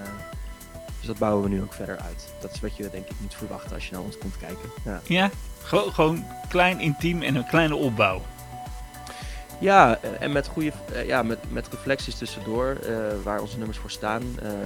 dus 0.98 1.07
dat 1.07 1.18
bouwen 1.18 1.42
we 1.42 1.48
nu 1.48 1.62
ook 1.62 1.72
verder 1.72 1.98
uit. 1.98 2.28
Dat 2.40 2.52
is 2.52 2.61
wat 2.61 2.76
je 2.76 2.90
denk 2.90 3.09
ik 3.09 3.20
moet 3.20 3.35
verwachten 3.35 3.74
als 3.74 3.87
je 3.87 3.92
naar 3.92 4.02
ons 4.02 4.18
komt 4.18 4.37
kijken. 4.38 4.70
Ja. 4.85 5.00
Ja, 5.04 5.31
Gewo- 5.62 5.90
gewoon 5.90 6.24
klein, 6.48 6.81
intiem 6.81 7.22
en 7.22 7.35
een 7.35 7.46
kleine 7.46 7.74
opbouw. 7.76 8.22
Ja, 9.61 9.98
en 10.20 10.33
met 10.33 10.46
goede, 10.46 10.72
ja, 11.07 11.22
met, 11.22 11.38
met 11.52 11.68
reflecties 11.70 12.14
tussendoor, 12.14 12.76
waar 13.22 13.40
onze 13.40 13.59
nummers 13.59 13.78
voor 13.78 13.90
staan. 13.90 14.22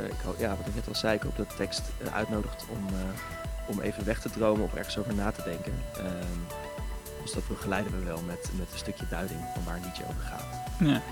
Ik 0.06 0.20
hoop, 0.24 0.38
ja, 0.38 0.48
wat 0.56 0.66
ik 0.66 0.74
net 0.74 0.88
al 0.88 0.94
zei, 0.94 1.14
ik 1.14 1.22
hoop 1.22 1.36
dat 1.36 1.50
de 1.50 1.56
tekst 1.56 1.82
uitnodigt 2.12 2.64
om, 2.68 2.86
om 3.66 3.80
even 3.80 4.04
weg 4.04 4.20
te 4.20 4.30
dromen 4.30 4.64
of 4.64 4.74
ergens 4.74 4.98
over 4.98 5.14
na 5.14 5.30
te 5.30 5.42
denken. 5.42 5.72
Dus 7.22 7.32
dat 7.32 7.48
begeleiden 7.48 7.98
we 7.98 8.04
wel 8.04 8.22
met, 8.26 8.50
met 8.58 8.66
een 8.72 8.78
stukje 8.78 9.04
duiding 9.10 9.40
van 9.54 9.64
waar 9.64 9.76
een 9.76 9.82
liedje 9.84 10.04
over 10.08 10.22
gaat. 10.22 10.44
Ja. 10.78 11.02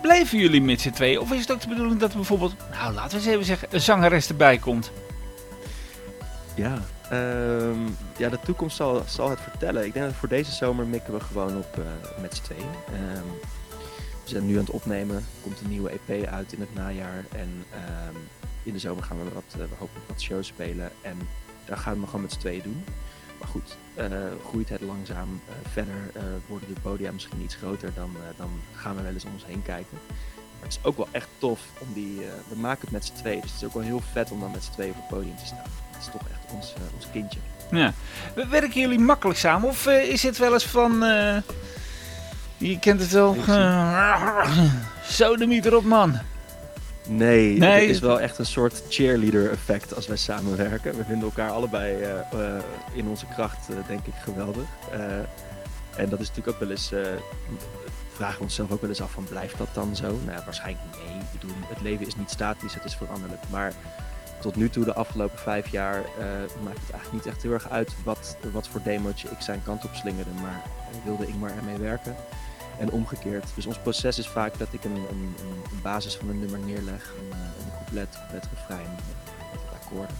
Blijven 0.00 0.38
jullie 0.38 0.62
met 0.62 0.80
z'n 0.80 0.90
tweeën? 0.90 1.20
Of 1.20 1.32
is 1.32 1.40
het 1.40 1.52
ook 1.52 1.60
de 1.60 1.68
bedoeling 1.68 2.00
dat 2.00 2.10
er 2.10 2.16
bijvoorbeeld, 2.16 2.54
nou 2.70 2.94
laten 2.94 3.10
we 3.10 3.16
eens 3.16 3.32
even 3.32 3.44
zeggen, 3.44 3.68
een 3.70 3.80
zangeres 3.80 4.28
erbij 4.28 4.58
komt? 4.58 4.90
Ja, 6.54 6.82
ehm, 7.10 7.80
ja 8.16 8.28
de 8.28 8.38
toekomst 8.44 8.76
zal, 8.76 9.02
zal 9.06 9.30
het 9.30 9.40
vertellen. 9.40 9.84
Ik 9.84 9.92
denk 9.92 10.06
dat 10.06 10.14
voor 10.14 10.28
deze 10.28 10.52
zomer 10.52 10.86
mikken 10.86 11.12
we 11.12 11.20
gewoon 11.20 11.56
op 11.56 11.78
eh, 11.78 12.20
met 12.20 12.34
z'n 12.34 12.42
tweeën. 12.42 12.70
Ehm, 12.86 13.26
we 14.24 14.30
zijn 14.30 14.46
nu 14.46 14.52
aan 14.52 14.64
het 14.64 14.70
opnemen. 14.70 15.16
Er 15.16 15.22
komt 15.42 15.60
een 15.60 15.70
nieuwe 15.70 15.90
EP 15.90 16.26
uit 16.26 16.52
in 16.52 16.60
het 16.60 16.74
najaar. 16.74 17.24
En 17.32 17.64
ehm, 17.70 18.16
in 18.62 18.72
de 18.72 18.78
zomer 18.78 19.04
gaan 19.04 19.16
we 19.24 19.24
wat, 19.34 19.44
eh, 19.52 19.58
we 19.58 19.74
hopen 19.78 20.00
wat 20.06 20.20
shows 20.20 20.46
spelen. 20.46 20.90
En 21.02 21.18
daar 21.64 21.76
gaan 21.76 22.00
we 22.00 22.06
gewoon 22.06 22.22
met 22.22 22.32
z'n 22.32 22.38
tweeën 22.38 22.62
doen. 22.62 22.84
Maar 23.38 23.48
goed, 23.48 23.76
eh, 23.94 24.06
groeit 24.48 24.68
het 24.68 24.80
langzaam 24.80 25.40
eh, 25.46 25.54
verder. 25.72 26.10
eh, 26.12 26.22
worden 26.46 26.74
de 26.74 26.80
podia 26.80 27.12
misschien 27.12 27.40
iets 27.42 27.54
groter. 27.54 27.90
Dan, 27.94 28.16
dan 28.36 28.50
gaan 28.74 28.96
we 28.96 29.02
wel 29.02 29.12
eens 29.12 29.24
om 29.24 29.32
ons 29.32 29.46
heen 29.46 29.62
kijken. 29.62 29.98
Maar 30.34 30.68
het 30.68 30.72
is 30.72 30.84
ook 30.84 30.96
wel 30.96 31.08
echt 31.10 31.28
tof 31.38 31.60
om 31.78 31.92
die... 31.92 32.20
we 32.48 32.56
maken 32.56 32.80
het 32.80 32.90
met 32.90 33.04
z'n 33.04 33.14
tweeën. 33.14 33.40
Dus 33.40 33.50
het 33.50 33.60
is 33.60 33.66
ook 33.66 33.74
wel 33.74 33.82
heel 33.82 34.02
vet 34.12 34.30
om 34.30 34.40
dan 34.40 34.50
met 34.50 34.64
z'n 34.64 34.72
tweeën 34.72 34.90
op 34.90 34.96
het 34.96 35.08
podium 35.08 35.36
te 35.36 35.46
staan. 35.46 35.70
Het 35.90 36.02
is 36.02 36.12
toch 36.12 36.28
echt 36.30 36.52
ons, 36.52 36.74
ons 36.94 37.10
kindje. 37.12 37.38
Ja. 37.70 37.92
Werken 38.34 38.80
jullie 38.80 38.98
makkelijk 38.98 39.38
samen? 39.38 39.68
Of 39.68 39.86
is 39.86 40.22
het 40.22 40.38
wel 40.38 40.52
eens 40.52 40.66
van, 40.66 40.92
je 42.56 42.78
kent 42.78 43.00
het 43.00 43.10
wel, 43.10 43.36
uh, 43.48 44.46
zo 45.18 45.36
de 45.36 45.46
mieter 45.46 45.76
op 45.76 45.84
man. 45.84 46.18
Nee, 47.08 47.58
Nee. 47.58 47.80
het 47.80 47.90
is 47.90 47.98
wel 48.00 48.20
echt 48.20 48.38
een 48.38 48.46
soort 48.46 48.82
cheerleader 48.88 49.50
effect 49.50 49.94
als 49.94 50.06
wij 50.06 50.16
samenwerken. 50.16 50.96
We 50.96 51.04
vinden 51.04 51.24
elkaar 51.24 51.50
allebei 51.50 52.02
eh, 52.02 52.18
eh, 52.20 52.62
in 52.92 53.06
onze 53.08 53.26
kracht, 53.26 53.68
eh, 53.68 53.76
denk 53.88 54.06
ik, 54.06 54.14
geweldig. 54.22 54.64
En 55.96 56.08
dat 56.08 56.20
is 56.20 56.28
natuurlijk 56.28 56.56
ook 56.56 56.62
wel 56.62 56.70
eens, 56.70 56.92
eh, 56.92 57.00
vragen 58.14 58.36
we 58.36 58.42
onszelf 58.42 58.70
ook 58.70 58.80
wel 58.80 58.90
eens 58.90 59.00
af 59.02 59.10
van 59.10 59.24
blijft 59.24 59.58
dat 59.58 59.68
dan 59.72 59.96
zo? 59.96 60.06
Nou 60.06 60.38
ja, 60.38 60.44
waarschijnlijk 60.44 60.84
nee. 61.06 61.18
Ik 61.18 61.40
bedoel, 61.40 61.56
het 61.68 61.80
leven 61.80 62.06
is 62.06 62.16
niet 62.16 62.30
statisch, 62.30 62.74
het 62.74 62.84
is 62.84 62.94
veranderlijk. 62.96 63.42
Maar 63.50 63.72
tot 64.40 64.56
nu 64.56 64.70
toe, 64.70 64.84
de 64.84 64.94
afgelopen 64.94 65.38
vijf 65.38 65.68
jaar, 65.68 66.02
maakt 66.64 66.80
het 66.80 66.90
eigenlijk 66.90 67.12
niet 67.12 67.26
echt 67.26 67.42
heel 67.42 67.52
erg 67.52 67.70
uit 67.70 67.92
wat, 68.04 68.36
wat 68.52 68.68
voor 68.68 68.80
demootje 68.82 69.28
ik 69.28 69.40
zijn 69.40 69.62
kant 69.64 69.84
op 69.84 69.94
slingerde. 69.94 70.30
Maar 70.42 70.62
wilde 71.04 71.26
ik 71.28 71.34
maar 71.36 71.56
ermee 71.56 71.78
werken. 71.78 72.16
En 72.78 72.90
omgekeerd. 72.90 73.46
Dus 73.54 73.66
ons 73.66 73.78
proces 73.78 74.18
is 74.18 74.28
vaak 74.28 74.58
dat 74.58 74.68
ik 74.70 74.84
een, 74.84 74.96
een, 74.96 75.34
een, 75.40 75.80
basis 75.82 76.14
van 76.14 76.28
een 76.28 76.38
nummer 76.38 76.58
neerleg. 76.58 77.12
Een, 77.18 77.32
eh, 77.32 77.38
een 77.38 77.70
couplet, 77.76 78.08
couplet, 78.10 78.48
refrein 78.54 78.86
eh, 78.86 79.52
met 79.52 79.80
akkoorden. 79.82 80.16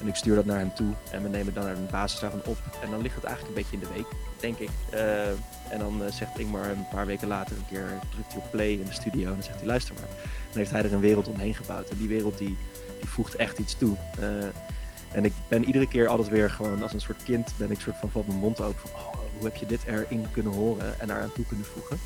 En 0.00 0.08
ik 0.08 0.14
stuur 0.14 0.34
dat 0.34 0.44
naar 0.44 0.58
hem 0.58 0.74
toe 0.74 0.92
en 1.10 1.22
we 1.22 1.28
nemen 1.28 1.54
dan 1.54 1.66
een 1.66 1.86
basis 1.90 2.20
daarvan 2.20 2.42
op. 2.44 2.58
En 2.82 2.90
dan 2.90 3.02
ligt 3.02 3.14
het 3.14 3.24
eigenlijk 3.24 3.56
een 3.56 3.62
beetje 3.62 3.76
in 3.76 3.82
de 3.88 3.94
week, 3.94 4.06
denk 4.40 4.58
ik. 4.58 4.70
Eh, 4.90 5.28
en 5.68 5.78
dan 5.78 6.04
eh, 6.04 6.12
zegt 6.12 6.38
Ingmar 6.38 6.70
een 6.70 6.88
paar 6.90 7.06
weken 7.06 7.28
later 7.28 7.56
een 7.56 7.66
keer, 7.68 7.88
drukt 8.10 8.32
hij 8.32 8.42
op 8.42 8.50
play 8.50 8.72
in 8.72 8.84
de 8.84 8.92
studio 8.92 9.26
en 9.26 9.34
dan 9.34 9.42
zegt 9.42 9.56
hij 9.56 9.66
luister 9.66 9.94
maar. 9.94 10.08
Dan 10.48 10.58
heeft 10.58 10.70
hij 10.70 10.82
er 10.82 10.92
een 10.92 11.00
wereld 11.00 11.28
omheen 11.28 11.54
gebouwd 11.54 11.88
en 11.88 11.96
die 11.96 12.08
wereld 12.08 12.38
die, 12.38 12.56
voegt 13.04 13.36
echt 13.36 13.58
iets 13.58 13.74
toe. 13.74 13.96
Eh, 14.18 14.26
En 15.12 15.24
ik 15.24 15.32
ben 15.48 15.64
iedere 15.64 15.88
keer 15.88 16.08
altijd 16.08 16.28
weer 16.28 16.50
gewoon 16.50 16.82
als 16.82 16.92
een 16.92 17.00
soort 17.00 17.22
kind, 17.22 17.52
ben 17.56 17.70
ik 17.70 17.80
soort 17.80 17.96
van 17.96 18.10
van 18.10 18.24
mijn 18.26 18.38
mond 18.38 18.60
open 18.60 18.80
van, 18.80 18.90
oh, 19.00 19.14
hoe 19.36 19.44
heb 19.44 19.56
je 19.56 19.66
dit 19.66 19.84
erin 19.84 20.26
kunnen 20.30 20.52
horen 20.52 21.00
en 21.00 21.10
eraan 21.10 21.32
toe 21.32 21.46
kunnen 21.46 21.66
voegen. 21.66 21.98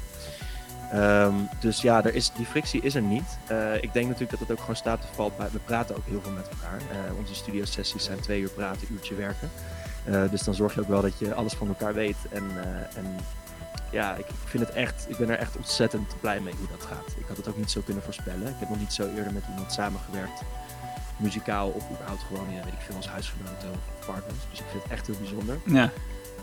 Ehm, 0.90 1.34
dus 1.60 1.80
ja, 1.80 2.04
er 2.04 2.14
is, 2.14 2.32
die 2.32 2.46
frictie 2.46 2.80
is 2.82 2.94
er 2.94 3.02
niet. 3.02 3.38
Eh, 3.46 3.74
ik 3.74 3.92
denk 3.92 4.06
natuurlijk 4.06 4.30
dat 4.30 4.40
het 4.40 4.50
ook 4.50 4.60
gewoon 4.60 4.76
staat 4.76 5.04
of 5.04 5.14
valt 5.14 5.36
bij. 5.36 5.48
We 5.52 5.58
praten 5.58 5.96
ook 5.96 6.06
heel 6.06 6.20
veel 6.20 6.32
met 6.32 6.48
elkaar. 6.48 6.80
Uh, 6.80 7.18
onze 7.18 7.34
studiosessies 7.34 8.04
zijn 8.04 8.20
twee 8.20 8.40
uur 8.40 8.50
praten, 8.50 8.86
uurtje 8.90 9.14
werken. 9.14 9.50
Uh, 10.08 10.30
dus 10.30 10.42
dan 10.42 10.54
zorg 10.54 10.74
je 10.74 10.80
ook 10.80 10.88
wel 10.88 11.00
dat 11.00 11.18
je 11.18 11.34
alles 11.34 11.52
van 11.52 11.68
elkaar 11.68 11.94
weet. 11.94 12.16
En, 12.30 12.44
en 12.94 13.16
ja, 13.90 14.14
ik, 14.14 14.26
vind 14.44 14.66
het 14.66 14.74
echt, 14.74 15.06
ik 15.08 15.16
ben 15.16 15.30
er 15.30 15.38
echt 15.38 15.56
ontzettend 15.56 16.20
blij 16.20 16.40
mee 16.40 16.54
hoe 16.58 16.68
dat 16.68 16.86
gaat. 16.86 17.14
Ik 17.18 17.26
had 17.28 17.36
het 17.36 17.48
ook 17.48 17.56
niet 17.56 17.70
zo 17.70 17.80
kunnen 17.80 18.02
voorspellen. 18.02 18.48
Ik 18.48 18.54
heb 18.58 18.68
nog 18.68 18.78
niet 18.78 18.92
zo 18.92 19.08
eerder 19.16 19.32
met 19.32 19.42
iemand 19.48 19.72
samengewerkt, 19.72 20.42
muzikaal 21.16 21.68
of 21.68 21.90
überhaupt 21.90 22.22
gewoon, 22.22 22.46
ja, 22.52 22.60
ik 22.60 22.72
veel, 22.78 22.96
als 22.96 23.08
huisgenoten 23.08 23.70
of 23.70 24.06
partners. 24.06 24.38
Dus 24.50 24.60
ik 24.60 24.66
vind 24.70 24.82
het 24.82 24.92
echt 24.92 25.06
heel 25.06 25.16
bijzonder. 25.18 25.58
Ja. 25.64 25.90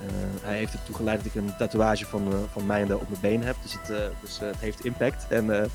Uh, 0.06 0.12
hij 0.44 0.58
heeft 0.58 0.74
ertoe 0.74 0.96
geleid 0.96 1.18
dat 1.18 1.26
ik 1.26 1.36
een 1.36 1.54
tatoeage 1.58 2.06
van, 2.06 2.28
uh, 2.28 2.36
van 2.52 2.66
mij 2.66 2.84
op 2.84 3.10
mijn 3.10 3.22
been 3.22 3.44
heb. 3.44 3.56
Dus 3.62 3.72
het, 3.72 3.90
uh, 3.90 3.98
dus, 4.22 4.40
het 4.40 4.56
heeft 4.60 4.86
impact. 4.86 5.26
En, 5.30 5.70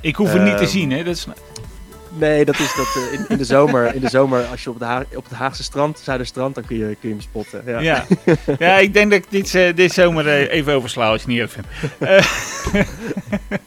ik 0.00 0.16
hoef 0.16 0.32
het 0.32 0.42
niet 0.42 0.56
te 0.56 0.62
ehm, 0.62 0.70
zien, 0.70 0.90
hè? 0.90 1.04
Dat 1.04 1.14
is... 1.14 1.26
Nee, 2.18 2.44
dat 2.44 2.58
is 2.58 2.74
dat 2.76 2.86
in, 3.12 3.24
in, 3.28 3.36
de 3.36 3.44
zomer. 3.44 3.94
In 3.94 4.00
de 4.00 4.08
zomer, 4.08 4.44
als 4.44 4.64
je 4.64 4.70
op, 4.70 4.78
de 4.78 5.06
op 5.14 5.24
het 5.24 5.32
Haagse 5.32 5.62
strand, 5.62 5.98
Zuiderstrand, 5.98 6.54
dan 6.54 6.64
kun 6.64 6.76
je, 6.76 6.84
kun 6.84 7.08
je 7.08 7.08
hem 7.08 7.20
spotten. 7.20 7.62
Ja, 7.66 7.80
ja. 7.80 8.04
ja 8.58 8.76
ik 8.76 8.92
denk 8.94 9.10
dat 9.10 9.18
ik 9.18 9.30
dit, 9.30 9.76
dit 9.76 9.92
zomer 9.92 10.48
even 10.48 10.72
oversla 10.74 11.08
als 11.08 11.22
je 11.22 11.30
het 11.30 11.36
niet 11.36 11.40
erg 11.40 11.52
vindt. 11.52 11.68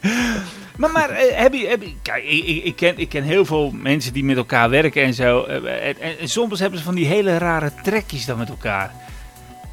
Maar, 0.77 0.91
maar 0.91 1.09
heb 1.17 1.53
je, 1.53 1.67
heb 1.67 1.81
je, 1.81 1.93
kijk, 2.01 2.23
ik, 2.23 2.63
ik, 2.63 2.75
ken, 2.75 2.97
ik 2.97 3.09
ken 3.09 3.23
heel 3.23 3.45
veel 3.45 3.71
mensen 3.71 4.13
die 4.13 4.23
met 4.23 4.37
elkaar 4.37 4.69
werken 4.69 5.03
en 5.03 5.13
zo. 5.13 5.43
En, 5.43 5.81
en, 5.81 6.19
en 6.19 6.29
soms 6.29 6.59
hebben 6.59 6.79
ze 6.79 6.85
van 6.85 6.95
die 6.95 7.05
hele 7.05 7.37
rare 7.37 7.71
trekjes 7.83 8.25
dan 8.25 8.37
met 8.37 8.49
elkaar. 8.49 8.93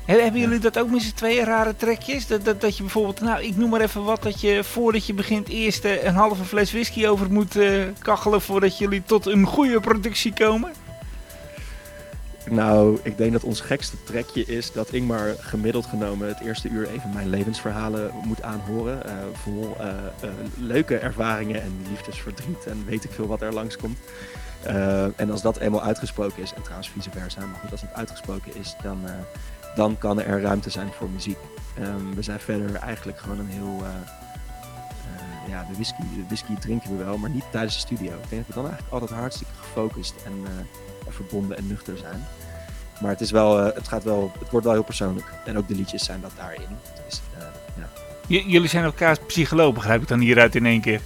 Hebben 0.04 0.40
jullie 0.40 0.58
dat 0.58 0.78
ook 0.78 0.90
met 0.90 1.02
z'n 1.02 1.14
tweeën 1.14 1.44
rare 1.44 1.76
trekjes? 1.76 2.26
Dat, 2.26 2.44
dat, 2.44 2.60
dat 2.60 2.76
je 2.76 2.82
bijvoorbeeld, 2.82 3.20
nou 3.20 3.42
ik 3.42 3.56
noem 3.56 3.70
maar 3.70 3.80
even 3.80 4.04
wat, 4.04 4.22
dat 4.22 4.40
je 4.40 4.64
voordat 4.64 5.06
je 5.06 5.14
begint 5.14 5.48
eerst 5.48 5.84
uh, 5.84 6.04
een 6.04 6.14
halve 6.14 6.44
fles 6.44 6.72
whisky 6.72 7.06
over 7.06 7.30
moet 7.30 7.56
uh, 7.56 7.82
kachelen 7.98 8.40
voordat 8.40 8.78
jullie 8.78 9.02
tot 9.06 9.26
een 9.26 9.46
goede 9.46 9.80
productie 9.80 10.32
komen? 10.32 10.72
Nou, 12.50 12.98
ik 13.02 13.16
denk 13.16 13.32
dat 13.32 13.42
ons 13.42 13.60
gekste 13.60 13.96
trekje 14.04 14.44
is 14.44 14.72
dat 14.72 14.92
Ingmar 14.92 15.34
gemiddeld 15.40 15.86
genomen 15.86 16.28
het 16.28 16.40
eerste 16.40 16.68
uur 16.68 16.88
even 16.88 17.10
mijn 17.14 17.28
levensverhalen 17.28 18.10
moet 18.24 18.42
aanhoren. 18.42 19.02
Uh, 19.06 19.12
vol 19.32 19.76
leuke 20.58 20.96
ervaringen 20.96 21.62
en 21.62 21.86
liefdesverdriet 21.90 22.66
en 22.66 22.84
weet 22.86 23.04
ik 23.04 23.10
veel 23.10 23.26
wat 23.26 23.42
er 23.42 23.52
langskomt. 23.52 23.98
en 25.16 25.30
als 25.30 25.42
dat 25.42 25.56
eenmaal 25.56 25.82
uitgesproken 25.82 26.42
is, 26.42 26.52
en 26.54 26.62
trouwens 26.62 26.90
vice 26.90 27.10
versa, 27.10 27.40
maar 27.40 27.60
goed, 27.60 27.70
als 27.70 27.80
het 27.80 27.92
uitgesproken 27.94 28.56
is, 28.56 28.76
dan 28.82 28.98
dan 29.74 29.98
kan 29.98 30.20
er 30.20 30.40
ruimte 30.40 30.70
zijn 30.70 30.88
voor 30.92 31.08
muziek. 31.08 31.38
Um, 31.80 32.14
we 32.14 32.22
zijn 32.22 32.40
verder 32.40 32.74
eigenlijk 32.74 33.18
gewoon 33.18 33.38
een 33.38 33.48
heel. 33.48 33.78
Uh, 33.82 33.86
uh, 33.86 35.48
ja, 35.48 35.66
de 35.68 35.74
whisky, 35.74 36.00
de 36.00 36.24
whisky 36.26 36.54
drinken 36.54 36.96
we 36.96 37.04
wel, 37.04 37.18
maar 37.18 37.30
niet 37.30 37.44
tijdens 37.50 37.74
de 37.74 37.80
studio. 37.80 38.12
Ik 38.12 38.28
denk 38.28 38.46
dat 38.46 38.54
we 38.54 38.62
dan 38.62 38.64
eigenlijk 38.64 38.92
altijd 38.92 39.20
hartstikke 39.20 39.52
gefocust 39.60 40.14
en 40.24 40.32
uh, 40.32 40.48
verbonden 41.08 41.56
en 41.56 41.66
nuchter 41.66 41.98
zijn. 41.98 42.24
Maar 43.00 43.10
het, 43.10 43.20
is 43.20 43.30
wel, 43.30 43.56
het, 43.56 43.88
gaat 43.88 44.04
wel, 44.04 44.32
het 44.38 44.50
wordt 44.50 44.66
wel 44.66 44.74
heel 44.74 44.84
persoonlijk. 44.84 45.26
En 45.44 45.58
ook 45.58 45.68
de 45.68 45.74
liedjes 45.74 46.04
zijn 46.04 46.20
dat 46.20 46.32
daarin. 46.36 46.68
Dus, 47.06 47.22
ja. 48.26 48.42
jullie 48.46 48.68
zijn 48.68 48.84
elkaar 48.84 49.18
psycholoog, 49.26 49.74
begrijp 49.74 50.02
ik 50.02 50.08
dan 50.08 50.20
hieruit 50.20 50.54
in 50.54 50.66
één 50.66 50.80
keer? 50.80 51.00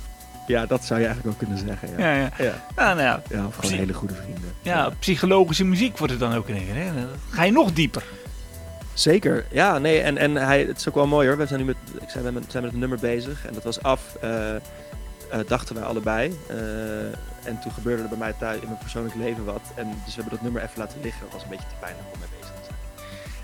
Ja, 0.47 0.67
dat 0.67 0.85
zou 0.85 1.01
je 1.01 1.07
eigenlijk 1.07 1.35
ook 1.35 1.49
kunnen 1.49 1.67
zeggen. 1.67 1.99
Ja, 1.99 2.13
ja. 2.13 2.31
ja. 2.39 2.45
ja. 2.45 2.65
Ah, 2.75 2.87
nou 2.87 3.01
ja. 3.01 3.23
ja 3.31 3.47
of 3.47 3.57
gewoon 3.57 3.79
hele 3.79 3.93
goede 3.93 4.15
vrienden. 4.15 4.53
Ja, 4.63 4.91
psychologische 4.99 5.65
muziek 5.65 5.99
wordt 5.99 6.13
het 6.13 6.23
dan 6.23 6.35
ook 6.35 6.49
in 6.49 6.57
één 6.57 6.67
keer. 6.67 6.93
Dan 6.95 7.09
ga 7.31 7.45
je 7.45 7.53
nog 7.53 7.73
dieper. 7.73 8.05
Zeker, 8.99 9.47
ja, 9.51 9.79
nee, 9.79 10.01
en, 10.01 10.17
en 10.17 10.35
hij, 10.35 10.65
het 10.65 10.79
is 10.79 10.89
ook 10.89 10.95
wel 10.95 11.07
mooi 11.07 11.29
hoor. 11.29 11.37
We 11.37 11.47
zijn 11.47 11.61
nu 11.61 11.67
met, 11.67 11.77
ik 12.01 12.11
zijn, 12.11 12.35
met, 12.35 12.45
zijn 12.49 12.63
met 12.63 12.73
het 12.73 12.81
nummer 12.81 12.99
bezig 12.99 13.47
en 13.47 13.55
dat 13.55 13.63
was 13.65 13.83
af, 13.83 14.17
uh, 14.25 14.55
uh, 14.55 14.59
dachten 15.47 15.75
wij 15.75 15.85
allebei. 15.85 16.39
Uh, 16.51 17.03
en 17.45 17.61
toen 17.63 17.73
gebeurde 17.73 18.03
er 18.03 18.09
bij 18.09 18.19
mij 18.19 18.33
thuis 18.39 18.61
in 18.61 18.67
mijn 18.67 18.79
persoonlijk 18.79 19.15
leven 19.15 19.45
wat. 19.45 19.61
En 19.75 19.89
dus 20.05 20.15
we 20.15 20.21
hebben 20.21 20.31
dat 20.31 20.43
nummer 20.43 20.63
even 20.63 20.79
laten 20.79 21.01
liggen. 21.03 21.23
Dat 21.23 21.33
was 21.33 21.43
een 21.43 21.49
beetje 21.49 21.69
te 21.69 21.75
pijnlijk 21.81 22.07
om 22.13 22.19
mee 22.19 22.29
bezig 22.41 22.55
te 22.55 22.71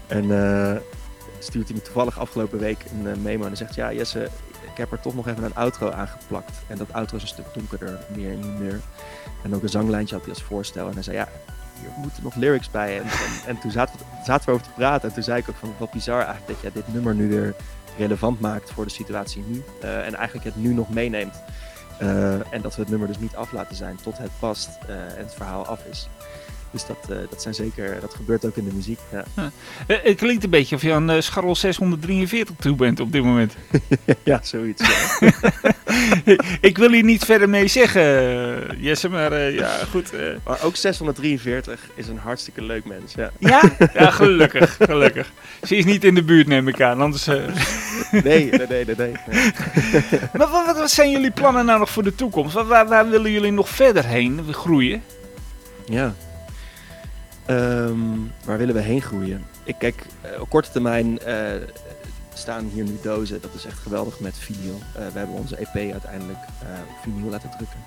zijn. 0.07 0.31
En 0.31 0.83
stuurt 1.38 1.69
hij 1.69 1.77
me 1.77 1.83
toevallig 1.83 2.19
afgelopen 2.19 2.59
week 2.59 2.85
een 2.90 3.23
memo 3.23 3.47
en 3.47 3.57
zegt: 3.57 3.75
Ja, 3.75 3.93
Jesse, 3.93 4.23
ik 4.73 4.77
heb 4.77 4.93
er 4.93 5.01
toch 5.01 5.14
nog 5.14 5.29
even 5.29 5.45
een 5.45 5.55
outro 5.55 5.90
aangeplakt. 5.90 6.62
En 6.67 6.79
dat 6.79 6.93
outro 6.93 7.17
is 7.17 7.23
een 7.23 7.29
stuk 7.29 7.47
donkerder, 7.55 7.99
meer 8.17 8.31
en 8.31 8.59
meer. 8.59 8.81
En 9.43 9.55
ook 9.55 9.62
een 9.62 9.69
zanglijntje 9.69 10.14
had 10.14 10.25
hij 10.25 10.35
als 10.35 10.43
voorstel. 10.43 10.87
En 10.87 10.95
hij 10.95 11.03
zei: 11.03 11.17
Ja, 11.17 11.29
hier 11.80 11.90
moeten 11.96 12.22
nog 12.22 12.34
lyrics 12.34 12.70
bij. 12.70 12.98
En, 12.98 13.02
en, 13.02 13.46
en 13.46 13.58
toen 13.58 13.70
zaten 13.70 13.98
we, 13.98 14.04
zaten 14.24 14.46
we 14.46 14.52
over 14.52 14.66
te 14.66 14.72
praten. 14.72 15.08
En 15.08 15.14
toen 15.14 15.22
zei 15.22 15.38
ik 15.38 15.48
ook 15.48 15.56
van 15.56 15.74
wat 15.78 15.90
bizar 15.90 16.20
eigenlijk 16.20 16.46
dat 16.46 16.60
jij 16.60 16.70
dit 16.72 16.94
nummer 16.94 17.14
nu 17.14 17.28
weer 17.28 17.54
relevant 17.96 18.40
maakt 18.40 18.70
voor 18.70 18.84
de 18.84 18.90
situatie 18.90 19.44
nu. 19.46 19.62
Uh, 19.82 20.06
en 20.06 20.14
eigenlijk 20.14 20.44
het 20.44 20.56
nu 20.56 20.72
nog 20.72 20.88
meeneemt. 20.88 21.42
Uh, 22.02 22.52
en 22.52 22.62
dat 22.62 22.74
we 22.74 22.80
het 22.80 22.90
nummer 22.90 23.08
dus 23.08 23.18
niet 23.18 23.37
af 23.37 23.52
laten 23.52 23.76
zijn 23.76 23.98
tot 24.02 24.18
het 24.18 24.30
past 24.38 24.68
uh, 24.88 24.96
en 24.96 25.16
het 25.16 25.34
verhaal 25.34 25.66
af 25.66 25.84
is. 25.84 26.08
Dus 26.74 26.87
dat, 26.87 27.06
uh, 27.10 27.16
dat, 27.30 27.42
zijn 27.42 27.54
zeker, 27.54 28.00
dat 28.00 28.14
gebeurt 28.14 28.44
ook 28.44 28.56
in 28.56 28.64
de 28.64 28.74
muziek. 28.74 28.98
Ja. 29.12 29.24
Uh, 29.38 29.44
het 30.02 30.16
klinkt 30.16 30.44
een 30.44 30.50
beetje 30.50 30.76
of 30.76 30.82
je 30.82 30.92
aan 30.92 31.10
uh, 31.10 31.20
scharrel 31.20 31.56
643 31.56 32.54
toe 32.58 32.76
bent 32.76 33.00
op 33.00 33.12
dit 33.12 33.24
moment. 33.24 33.56
ja, 34.22 34.40
zoiets. 34.42 34.82
Ja. 35.20 35.32
ik 36.60 36.78
wil 36.78 36.90
hier 36.90 37.04
niet 37.04 37.24
verder 37.24 37.48
mee 37.48 37.68
zeggen, 37.68 38.82
Jesse, 38.82 39.08
maar 39.08 39.52
ja, 39.52 39.70
goed. 39.90 40.12
Maar 40.44 40.62
ook 40.62 40.76
643 40.76 41.80
is 41.94 42.08
een 42.08 42.18
hartstikke 42.18 42.62
leuk 42.62 42.84
mens. 42.84 43.14
Ja, 43.14 43.30
ja? 43.38 43.62
ja 43.94 44.10
gelukkig, 44.10 44.76
gelukkig. 44.80 45.32
Ze 45.62 45.76
is 45.76 45.84
niet 45.84 46.04
in 46.04 46.14
de 46.14 46.22
buurt, 46.22 46.46
neem 46.46 46.68
ik 46.68 46.80
aan, 46.80 47.00
anders... 47.00 47.26
nee, 47.26 47.42
nee, 48.22 48.50
nee, 48.50 48.84
nee. 48.84 48.94
nee. 48.96 49.12
maar 50.32 50.48
wat, 50.48 50.76
wat, 50.76 50.90
zijn 50.90 51.10
jullie 51.10 51.30
plannen 51.30 51.64
nou 51.64 51.78
nog 51.78 51.90
voor 51.90 52.02
de 52.02 52.14
toekomst? 52.14 52.54
Waar, 52.54 52.64
waar, 52.64 52.88
waar 52.88 53.10
willen 53.10 53.30
jullie 53.30 53.52
nog 53.52 53.68
verder 53.68 54.04
heen 54.04 54.40
groeien? 54.50 55.02
Ja, 55.87 56.14
Um, 57.50 58.33
waar 58.44 58.59
willen 58.59 58.74
we 58.74 58.80
heen 58.80 59.02
groeien? 59.02 59.44
Ik 59.64 59.74
kijk, 59.78 60.07
uh, 60.24 60.40
op 60.40 60.48
korte 60.48 60.70
termijn 60.70 61.18
uh, 61.26 61.52
staan 62.35 62.64
hier 62.64 62.85
nu 62.85 62.98
dozen. 63.02 63.40
Dat 63.40 63.54
is 63.54 63.64
echt 63.64 63.78
geweldig 63.78 64.20
met 64.20 64.38
vinyl. 64.38 64.78
Uh, 64.78 65.07
we 65.12 65.18
hebben 65.18 65.37
onze 65.37 65.57
EP 65.57 65.92
uiteindelijk 65.92 66.38
op 66.88 66.96
vinyl 67.02 67.30
laten 67.30 67.50
drukken. 67.50 67.78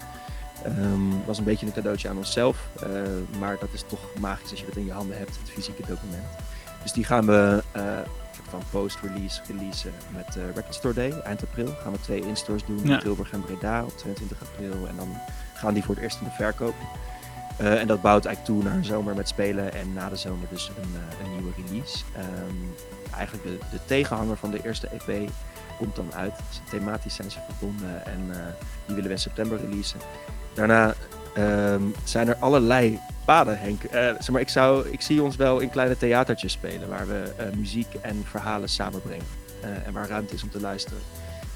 Um, 0.66 1.26
was 1.26 1.38
een 1.38 1.44
beetje 1.44 1.66
een 1.66 1.74
cadeautje 1.74 2.10
aan 2.10 2.18
onszelf. 2.18 2.70
maar 3.40 3.58
dat 3.60 3.70
is 3.74 3.84
toch 3.88 4.00
magisch 4.20 4.52
als 4.52 4.60
je 4.60 4.66
het 4.66 4.76
in 4.76 4.86
je 4.86 4.92
handen 4.92 5.18
hebt, 5.18 5.38
het 5.40 5.50
fysieke 5.50 5.82
document. 5.88 6.26
Dus 6.84 6.92
die 6.92 7.04
gaan 7.04 7.26
we 7.26 7.64
van 8.50 8.62
post-release 8.72 9.42
releasen 9.48 9.94
met 10.16 10.36
uh, 10.36 10.46
Record 10.56 10.76
Store 10.76 10.94
Day 10.94 11.12
eind 11.12 11.44
april. 11.44 11.74
Gaan 11.82 11.92
we 11.92 12.00
twee 12.00 12.22
instores 12.22 12.66
doen 12.66 12.80
ja. 12.84 12.94
in 12.94 13.00
Tilburg 13.00 13.32
en 13.32 13.42
Breda 13.42 13.84
op 13.84 13.98
22 13.98 14.42
april. 14.42 14.88
En 14.88 14.96
dan 14.96 15.10
gaan 15.54 15.74
die 15.74 15.84
voor 15.84 15.96
het 15.96 16.04
eerst 16.04 16.20
in 16.20 16.26
de 16.26 16.32
verkoop. 16.32 16.76
Uh, 17.62 17.80
en 17.80 17.88
dat 17.88 18.02
bouwt 18.02 18.26
eigenlijk 18.26 18.56
toe 18.56 18.70
naar 18.70 18.78
een 18.78 18.86
zomer 18.86 19.16
met 19.16 19.28
spelen 19.28 19.74
en 19.74 19.94
na 19.94 20.10
de 20.10 20.16
zomer 20.16 20.48
dus 20.50 20.72
een, 20.82 20.90
uh, 20.94 21.26
een 21.26 21.32
nieuwe 21.32 21.52
release. 21.66 22.04
Um, 22.18 22.74
eigenlijk 23.16 23.44
de, 23.44 23.58
de, 23.72 23.80
tegenhanger 23.86 24.38
van 24.38 24.52
de 24.52 24.60
eerste 24.64 24.88
EP 24.88 25.30
komt 25.78 25.96
dan 25.96 26.14
uit. 26.14 26.34
Thematisch 26.70 27.16
zijn 27.16 27.32
ze 27.32 27.38
verbonden 27.48 28.06
en 28.06 28.26
uh, 28.30 28.36
die 28.86 28.96
willen 28.96 29.04
we 29.04 29.10
in 29.10 29.20
september 29.20 29.60
releasen. 29.60 30.00
Daarna 30.54 30.94
um, 31.38 31.94
zijn 32.04 32.28
er 32.28 32.36
allerlei 32.36 33.00
paden, 33.26 33.60
Henk. 33.60 33.82
zeg 33.92 34.30
maar, 34.30 34.42
ik, 34.42 34.50
zou, 34.50 34.90
ik 34.90 35.02
zie 35.02 35.24
ons 35.24 35.36
wel 35.36 35.60
in 35.60 35.70
kleine 35.70 35.98
theatertjes 35.98 36.52
spelen 36.52 36.90
waar 36.90 37.08
we 37.08 37.34
muziek 37.56 37.94
en 38.02 38.24
verhalen 38.26 38.70
samenbrengen. 38.70 39.26
en 39.62 39.94
waar 39.94 40.08
ruimte 40.08 40.34
is 40.34 40.44
om 40.44 40.50
te 40.50 40.62
luisteren. 40.62 41.00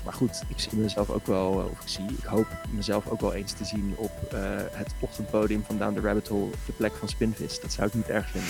Maar 0.04 0.14
goed, 0.14 0.44
ik 0.48 0.60
zie 0.60 0.78
mezelf 0.78 1.10
ook 1.10 1.28
wel, 1.28 1.70
of 1.72 1.82
ik 1.82 1.88
zie, 1.88 2.06
ik 2.18 2.24
hoop 2.24 2.48
mezelf 2.70 3.08
ook 3.08 3.22
wel 3.22 3.34
eens 3.34 3.52
te 3.52 3.66
zien 3.66 3.94
op 3.98 4.12
uh, 4.34 4.40
het 4.72 4.94
ochtendpodium 5.00 5.64
van 5.68 5.78
Down 5.78 5.94
the 5.94 6.02
Rabbit 6.02 6.28
Hole, 6.28 6.50
de 6.66 6.72
plek 6.72 6.92
van 7.00 7.08
Spinvis. 7.08 7.60
Dat 7.62 7.74
zou 7.74 7.88
ik 7.88 7.94
niet 7.94 8.10
erg 8.10 8.30
vinden. 8.30 8.50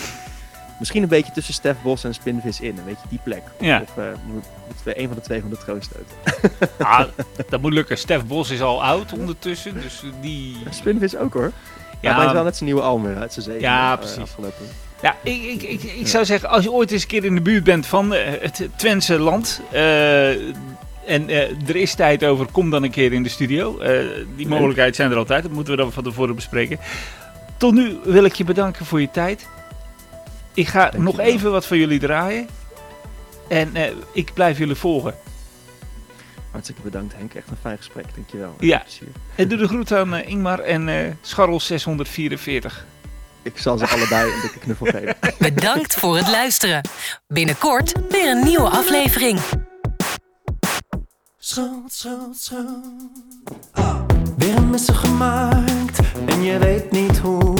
Misschien 0.78 1.02
een 1.02 1.08
beetje 1.08 1.32
tussen 1.32 1.54
Stef 1.54 1.76
Bos 1.82 2.04
en 2.04 2.14
Spinvis 2.14 2.60
in, 2.60 2.78
een 2.78 2.84
beetje 2.84 3.08
die 3.08 3.20
plek. 3.24 3.42
Ja. 3.60 3.80
Of 3.80 3.96
uh, 3.98 4.04
moeten 4.26 4.84
we 4.84 5.00
een 5.00 5.06
van 5.06 5.16
de 5.16 5.22
twee 5.22 5.40
van 5.40 5.50
de 5.50 5.58
troon 5.58 5.82
stoten? 5.82 6.16
Ah, 6.78 7.08
dat 7.48 7.60
moet 7.60 7.72
lukken. 7.72 7.98
Stef 7.98 8.24
Bos 8.24 8.50
is 8.50 8.62
al 8.62 8.82
oud 8.82 9.12
ondertussen, 9.12 9.80
dus 9.80 10.02
die... 10.20 10.56
Spinvis 10.70 11.16
ook 11.16 11.32
hoor. 11.32 11.52
Ja, 12.00 12.16
hij 12.16 12.26
is 12.26 12.32
wel 12.32 12.44
net 12.44 12.56
zijn 12.56 12.64
nieuwe 12.64 12.84
album 12.84 13.16
uit 13.16 13.32
zijn 13.32 13.44
zeven 13.44 13.60
ja, 13.60 13.96
precies. 13.96 14.18
Afgelopen. 14.18 14.66
Ja, 15.02 15.16
ik, 15.22 15.42
ik, 15.42 15.62
ik, 15.62 15.82
ik, 15.82 16.08
zou 16.08 16.24
zeggen, 16.24 16.48
als 16.48 16.64
je 16.64 16.72
ooit 16.72 16.90
eens 16.90 17.02
een 17.02 17.08
keer 17.08 17.24
in 17.24 17.34
de 17.34 17.40
buurt 17.40 17.64
bent 17.64 17.86
van 17.86 18.12
het 18.12 18.68
Twentse 18.76 19.18
land, 19.18 19.60
uh, 19.72 20.30
en 21.06 21.30
uh, 21.30 21.68
er 21.68 21.76
is 21.76 21.94
tijd 21.94 22.24
over, 22.24 22.46
kom 22.52 22.70
dan 22.70 22.82
een 22.82 22.90
keer 22.90 23.12
in 23.12 23.22
de 23.22 23.28
studio. 23.28 23.82
Uh, 23.82 24.04
die 24.36 24.48
mogelijkheid 24.48 24.96
zijn 24.96 25.10
er 25.10 25.16
altijd, 25.16 25.42
dat 25.42 25.52
moeten 25.52 25.76
we 25.76 25.82
dan 25.82 25.92
van 25.92 26.02
tevoren 26.02 26.34
bespreken. 26.34 26.78
Tot 27.56 27.74
nu 27.74 27.98
wil 28.04 28.24
ik 28.24 28.34
je 28.34 28.44
bedanken 28.44 28.86
voor 28.86 29.00
je 29.00 29.10
tijd. 29.10 29.48
Ik 30.54 30.68
ga 30.68 30.90
Dank 30.90 31.04
nog 31.04 31.18
even 31.18 31.50
wat 31.50 31.66
van 31.66 31.78
jullie 31.78 31.98
draaien. 31.98 32.48
En 33.48 33.70
uh, 33.76 33.82
ik 34.12 34.34
blijf 34.34 34.58
jullie 34.58 34.74
volgen. 34.74 35.14
Hartstikke 36.50 36.82
bedankt 36.82 37.14
Henk, 37.16 37.34
echt 37.34 37.50
een 37.50 37.56
fijn 37.60 37.76
gesprek, 37.76 38.04
dankjewel. 38.14 38.54
Ja, 38.58 38.84
en 39.34 39.48
doe 39.48 39.58
de 39.58 39.68
groet 39.68 39.92
aan 39.92 40.14
Ingmar 40.14 40.58
en 40.58 41.18
Scharrel 41.20 41.60
644. 41.60 42.86
Ik 43.42 43.58
zal 43.58 43.78
ze 43.78 43.86
allebei 43.86 44.32
een 44.32 44.40
dikke 44.40 44.58
knuffel 44.58 44.86
geven. 44.86 45.16
Bedankt 45.54 45.94
voor 45.94 46.16
het 46.16 46.28
luisteren. 46.28 46.88
Binnenkort 47.28 47.92
weer 48.08 48.30
een 48.30 48.44
nieuwe 48.44 48.68
aflevering. 48.68 49.40
Schuld, 51.44 51.92
schuld, 51.92 52.36
schuld. 52.36 52.94
Weer 54.36 54.56
een 54.56 54.70
misser 54.70 54.94
gemaakt 54.94 56.00
en 56.26 56.42
je 56.42 56.58
weet 56.58 56.90
niet 56.90 57.18
hoe. 57.18 57.56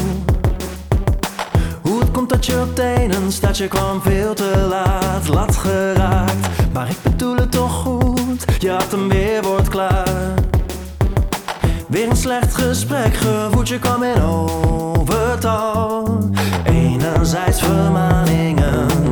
Hoe 1.83 2.01
het 2.01 2.11
komt 2.11 2.29
dat 2.29 2.47
je 2.47 2.61
op 2.61 2.75
tenen 2.75 3.33
staat, 3.33 3.57
je 3.57 3.69
kwam 3.69 4.03
veel 4.03 4.35
te 4.35 4.67
laat, 4.69 5.29
lat 5.29 5.57
geraakt. 5.57 6.49
Maar 6.73 6.89
ik 6.89 6.97
bedoel 7.03 7.37
het 7.37 7.51
toch 7.51 7.73
goed, 7.73 8.45
je 8.59 8.71
had 8.71 8.91
hem 8.91 9.09
weer 9.09 9.43
wordt 9.43 9.69
klaar. 9.69 10.35
Weer 11.89 12.09
een 12.09 12.17
slecht 12.17 12.55
gesprek 12.55 13.15
gevoerd, 13.15 13.69
je 13.69 13.79
kwam 13.79 14.03
in 14.03 14.23
overtal. 14.23 16.19
Enerzijds 16.65 17.63
vermaningen. 17.63 19.12